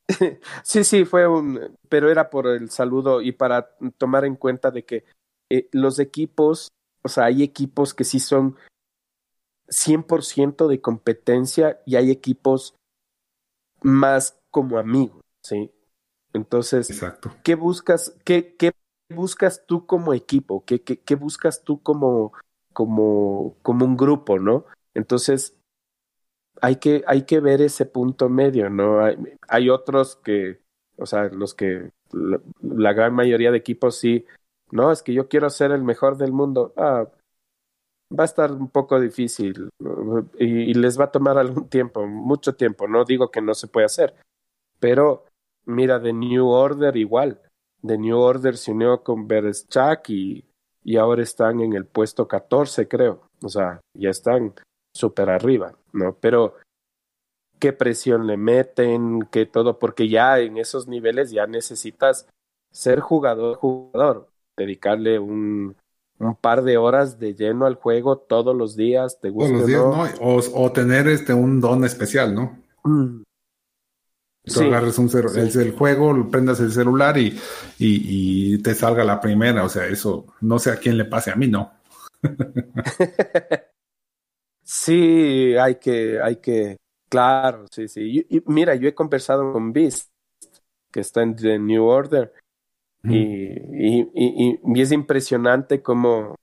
[0.63, 4.85] sí, sí, fue un, pero era por el saludo y para tomar en cuenta de
[4.85, 5.05] que
[5.51, 6.69] eh, los equipos,
[7.07, 8.57] o sea, hay equipos que sí son
[9.69, 12.75] 100% de competencia y hay equipos
[13.83, 15.71] más como amigos, ¿sí?
[16.33, 17.35] Entonces, Exacto.
[17.43, 18.73] ¿qué buscas, qué, qué
[19.09, 20.65] buscas tú como equipo?
[20.65, 22.33] ¿Qué, qué, qué buscas tú como,
[22.73, 24.67] como, como un grupo, no?
[24.93, 25.57] Entonces,
[26.61, 29.05] hay que, hay que ver ese punto medio, ¿no?
[29.05, 29.17] Hay,
[29.49, 30.61] hay otros que,
[30.97, 34.25] o sea, los que, la, la, gran mayoría de equipos sí,
[34.71, 36.73] no, es que yo quiero ser el mejor del mundo.
[36.77, 37.07] Ah,
[38.13, 39.69] va a estar un poco difícil
[40.39, 42.89] y, les va a tomar algún tiempo, mucho tiempo.
[42.89, 44.15] No digo que no se puede hacer,
[44.79, 45.25] pero
[45.67, 47.41] mira, The New Order igual.
[47.85, 50.45] The New Order se unió con Bereshchak y,
[50.83, 53.23] y ahora están en el puesto 14, creo.
[53.43, 54.55] O sea, ya están
[54.95, 56.17] súper arriba, ¿no?
[56.17, 56.55] Pero
[57.59, 62.29] qué presión le meten, qué todo, porque ya en esos niveles ya necesitas
[62.71, 65.77] ser jugador, jugador, dedicarle un,
[66.19, 69.49] un par de horas de lleno al juego todos los días, te gusta.
[69.49, 69.97] Todos los días, ¿no?
[69.97, 70.11] ¿no?
[70.21, 72.59] O, o, tener este un don especial, ¿no?
[72.85, 73.23] Mm.
[74.45, 75.41] Tú sí, agarres un cero, sí.
[75.41, 77.37] el, el, juego, prendas el celular y,
[77.79, 79.65] y, y, te salga la primera.
[79.65, 81.73] O sea, eso no sé a quién le pase, a mí no.
[84.63, 86.77] sí, hay que, hay que,
[87.09, 88.25] claro, sí, sí.
[88.31, 90.11] Y, y, mira, yo he conversado con Beast,
[90.93, 92.33] que está en The New Order,
[93.03, 93.13] mm.
[93.13, 96.35] y, y, es impresionante cómo,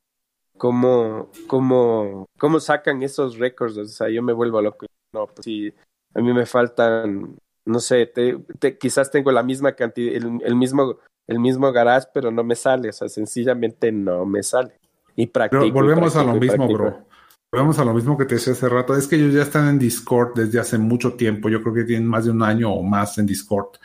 [0.57, 3.77] cómo, cómo, cómo sacan esos récords.
[3.77, 4.85] O sea, yo me vuelvo loco.
[5.13, 5.73] No, pues sí,
[6.15, 10.55] a mí me faltan no sé, te, te, quizás tengo la misma cantidad, el, el,
[10.55, 10.97] mismo,
[11.27, 14.79] el mismo garage, pero no me sale, o sea, sencillamente no me sale.
[15.15, 15.61] Y practico.
[15.61, 17.05] Pero volvemos y practico, a lo mismo, bro.
[17.51, 18.95] Volvemos a lo mismo que te decía hace rato.
[18.95, 21.49] Es que ellos ya están en Discord desde hace mucho tiempo.
[21.49, 23.77] Yo creo que tienen más de un año o más en Discord.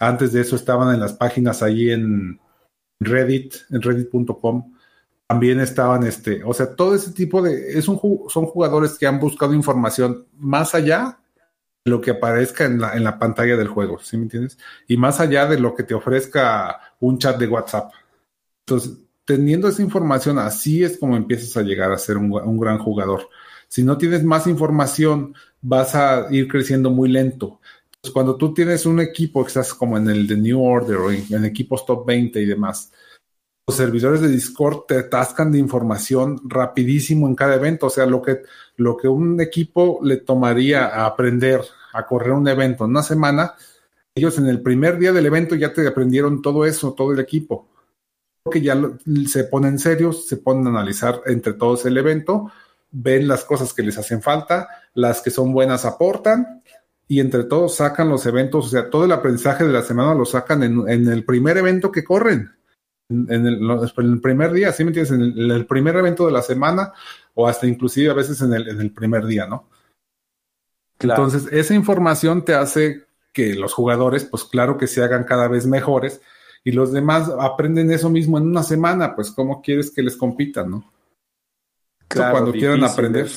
[0.00, 2.40] Antes de eso estaban en las páginas ahí en
[2.98, 4.74] Reddit, en reddit.com.
[5.28, 9.20] También estaban, este, o sea, todo ese tipo de, es un, son jugadores que han
[9.20, 11.18] buscado información más allá
[11.84, 14.58] lo que aparezca en la, en la pantalla del juego, ¿sí me entiendes?
[14.88, 17.92] Y más allá de lo que te ofrezca un chat de WhatsApp.
[18.66, 22.78] Entonces, teniendo esa información, así es como empiezas a llegar a ser un, un gran
[22.78, 23.28] jugador.
[23.68, 27.60] Si no tienes más información, vas a ir creciendo muy lento.
[28.00, 31.10] Entonces, cuando tú tienes un equipo que estás como en el de New Order o
[31.10, 32.90] en, equipos top 20 y demás,
[33.66, 37.88] los servidores de Discord te atascan de información rapidísimo en cada evento.
[37.88, 38.40] O sea, lo que,
[38.76, 41.60] lo que un equipo le tomaría a aprender
[41.92, 43.54] a correr un evento en una semana,
[44.14, 47.68] ellos en el primer día del evento ya te aprendieron todo eso, todo el equipo.
[48.42, 48.96] Porque ya lo,
[49.28, 52.50] se ponen serios, se ponen a analizar entre todos el evento,
[52.90, 56.62] ven las cosas que les hacen falta, las que son buenas aportan
[57.10, 60.24] y entre todos sacan los eventos, o sea, todo el aprendizaje de la semana lo
[60.24, 62.52] sacan en, en el primer evento que corren
[63.10, 65.12] en el, en el, primer día, ¿sí me entiendes?
[65.12, 66.92] En el, primer evento de la semana
[67.34, 69.68] o hasta inclusive a veces en el, en el primer día, ¿no?
[70.96, 71.24] Claro.
[71.24, 75.66] Entonces, esa información te hace que los jugadores, pues claro que se hagan cada vez
[75.66, 76.20] mejores
[76.62, 80.70] y los demás aprenden eso mismo en una semana, pues ¿cómo quieres que les compitan,
[80.70, 80.92] no?
[82.06, 83.28] Claro, cuando quieran aprender.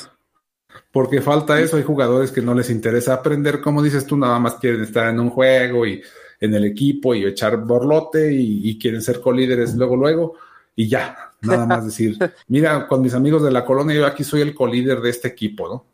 [0.94, 4.56] Porque falta eso, hay jugadores que no les interesa aprender, como dices tú, nada más
[4.56, 6.04] quieren estar en un juego y
[6.40, 10.36] en el equipo y echar borlote y, y quieren ser colíderes luego, luego,
[10.76, 12.18] y ya, nada más decir,
[12.48, 15.68] mira, con mis amigos de la colonia, yo aquí soy el colíder de este equipo,
[15.68, 15.86] ¿no?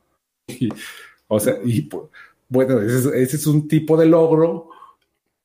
[0.60, 0.70] Y,
[1.28, 1.88] o sea, y
[2.50, 4.70] bueno, ese es, ese es, un tipo de logro,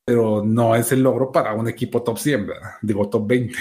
[0.05, 2.71] pero no es el logro para un equipo top 100, ¿verdad?
[2.81, 3.55] Digo, top 20.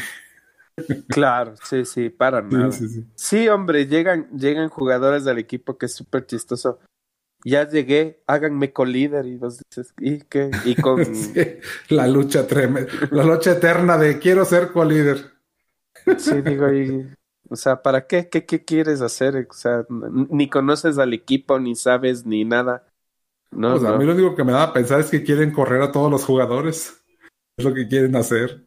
[1.08, 2.72] Claro, sí, sí, para nada.
[2.72, 3.08] Sí, sí, sí.
[3.16, 6.80] sí, hombre, llegan, llegan jugadores del equipo que es súper chistoso
[7.46, 10.50] ya llegué, háganme colíder y vos dices, ¿y qué?
[10.66, 11.02] Y con
[11.90, 15.34] la lucha tremenda, la lucha eterna de quiero ser colíder.
[16.18, 17.14] Sí, digo, y,
[17.50, 18.30] o sea, ¿para qué?
[18.30, 18.46] qué?
[18.46, 19.48] ¿Qué quieres hacer?
[19.50, 22.88] O sea, ni conoces al equipo, ni sabes, ni nada.
[23.52, 23.96] No, sea, no.
[23.96, 26.10] a mí lo único que me da a pensar es que quieren correr a todos
[26.10, 27.04] los jugadores.
[27.58, 28.66] Es lo que quieren hacer.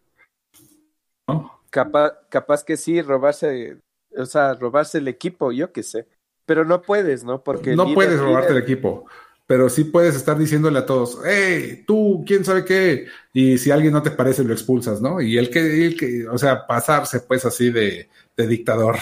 [1.26, 1.55] ¿No?
[1.70, 3.78] Capaz, capaz que sí, robarse,
[4.16, 6.06] o sea, robarse el equipo, yo qué sé.
[6.44, 7.42] Pero no puedes, ¿no?
[7.42, 8.62] Porque no líder, puedes robarte líder...
[8.62, 9.06] el equipo,
[9.46, 13.92] pero sí puedes estar diciéndole a todos, hey, tú, quién sabe qué, y si alguien
[13.92, 15.20] no te parece lo expulsas, ¿no?
[15.20, 18.96] Y el que, el que o sea, pasarse pues así de, de dictador,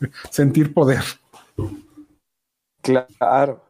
[0.30, 1.02] sentir poder.
[2.82, 3.62] Claro.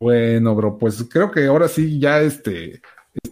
[0.00, 2.80] Bueno, bro, pues creo que ahora sí ya este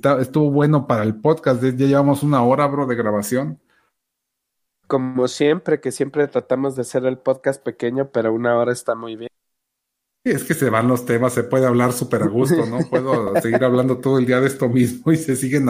[0.06, 3.60] está, estuvo bueno para el podcast, ya llevamos una hora, bro, de grabación
[4.86, 9.16] como siempre, que siempre tratamos de hacer el podcast pequeño, pero una hora está muy
[9.16, 9.30] bien.
[10.24, 12.78] Sí, es que se van los temas, se puede hablar súper a gusto, ¿no?
[12.90, 15.68] Puedo seguir hablando todo el día de esto mismo y se siguen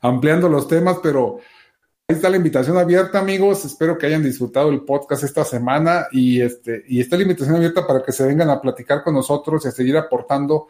[0.00, 1.38] ampliando los temas, pero
[2.08, 3.64] está la invitación abierta, amigos.
[3.64, 7.86] Espero que hayan disfrutado el podcast esta semana y este y está la invitación abierta
[7.86, 10.68] para que se vengan a platicar con nosotros y a seguir aportando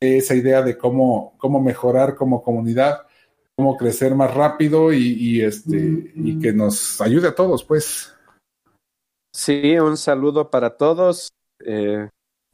[0.00, 3.06] esa idea de cómo, cómo mejorar como comunidad,
[3.54, 8.14] cómo crecer más rápido y, este y que nos ayude a todos, pues.
[9.32, 11.28] Sí, un saludo para todos,
[11.64, 12.08] eh,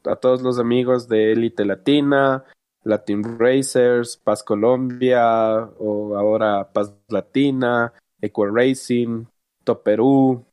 [0.05, 2.45] a todos los amigos de Elite Latina,
[2.83, 9.25] Latin Racers, Paz Colombia, o ahora Paz Latina, Equal Racing,
[9.65, 10.45] Top Perú,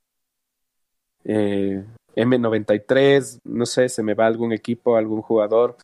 [1.24, 1.84] eh,
[2.16, 5.78] M93, no sé, se me va algún equipo, algún jugador.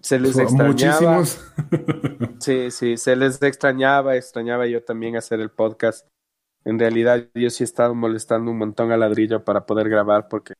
[0.00, 0.68] Se les extrañaba.
[0.68, 1.52] Muchísimos.
[2.40, 6.06] sí, sí, se les extrañaba, extrañaba yo también hacer el podcast
[6.64, 10.54] en realidad yo sí he estado molestando un montón a ladrillo para poder grabar porque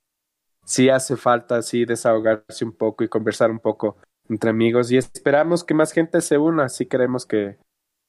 [0.65, 3.97] sí hace falta así desahogarse un poco y conversar un poco
[4.29, 7.59] entre amigos y esperamos que más gente se una, sí queremos que,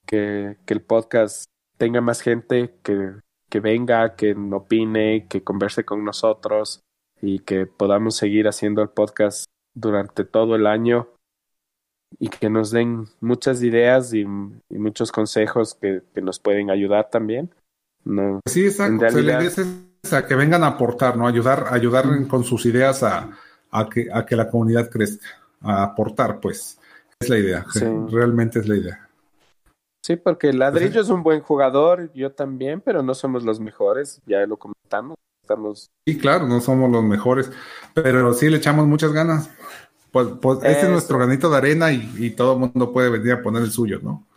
[0.05, 1.45] que, que el podcast
[1.77, 3.13] tenga más gente que,
[3.49, 6.81] que venga, que opine, que converse con nosotros
[7.21, 11.09] y que podamos seguir haciendo el podcast durante todo el año
[12.19, 17.09] y que nos den muchas ideas y, y muchos consejos que, que, nos pueden ayudar
[17.09, 17.53] también.
[18.03, 19.09] No, sí, exacto.
[19.09, 19.65] Se le dice
[20.11, 21.27] a que vengan a aportar, ¿no?
[21.27, 23.29] Ayudar, ayudar con sus ideas a,
[23.69, 25.27] a, que, a que la comunidad crezca,
[25.61, 26.77] a aportar, pues.
[27.19, 27.65] Es la idea,
[28.09, 29.09] realmente es la idea.
[30.03, 34.21] Sí, porque el ladrillo es un buen jugador, yo también, pero no somos los mejores,
[34.25, 35.17] ya lo comentamos.
[35.43, 35.91] Estamos...
[36.07, 37.51] Sí, claro, no somos los mejores,
[37.93, 39.51] pero sí le echamos muchas ganas.
[40.11, 43.33] Pues, pues este es nuestro granito de arena y, y todo el mundo puede venir
[43.33, 44.27] a poner el suyo, ¿no?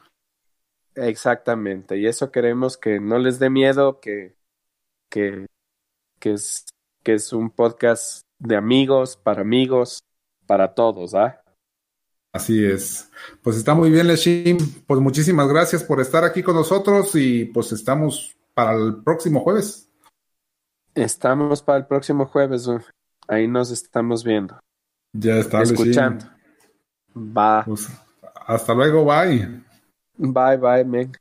[0.94, 4.36] Exactamente, y eso queremos que no les dé miedo, que,
[5.08, 5.46] que,
[6.20, 6.66] que, es,
[7.02, 10.04] que es un podcast de amigos, para amigos,
[10.46, 11.40] para todos, ¿ah?
[12.32, 13.10] Así es.
[13.42, 14.58] Pues está muy bien, Leshim.
[14.88, 19.88] Pues muchísimas gracias por estar aquí con nosotros y pues estamos para el próximo jueves.
[20.96, 22.68] Estamos para el próximo jueves.
[23.28, 24.58] Ahí nos estamos viendo.
[25.14, 25.62] Ya está.
[25.62, 26.26] Escuchando.
[27.14, 27.48] Va.
[27.64, 27.88] Pues,
[28.46, 29.60] hasta luego, bye.
[30.18, 31.20] Bye, bye, Meg.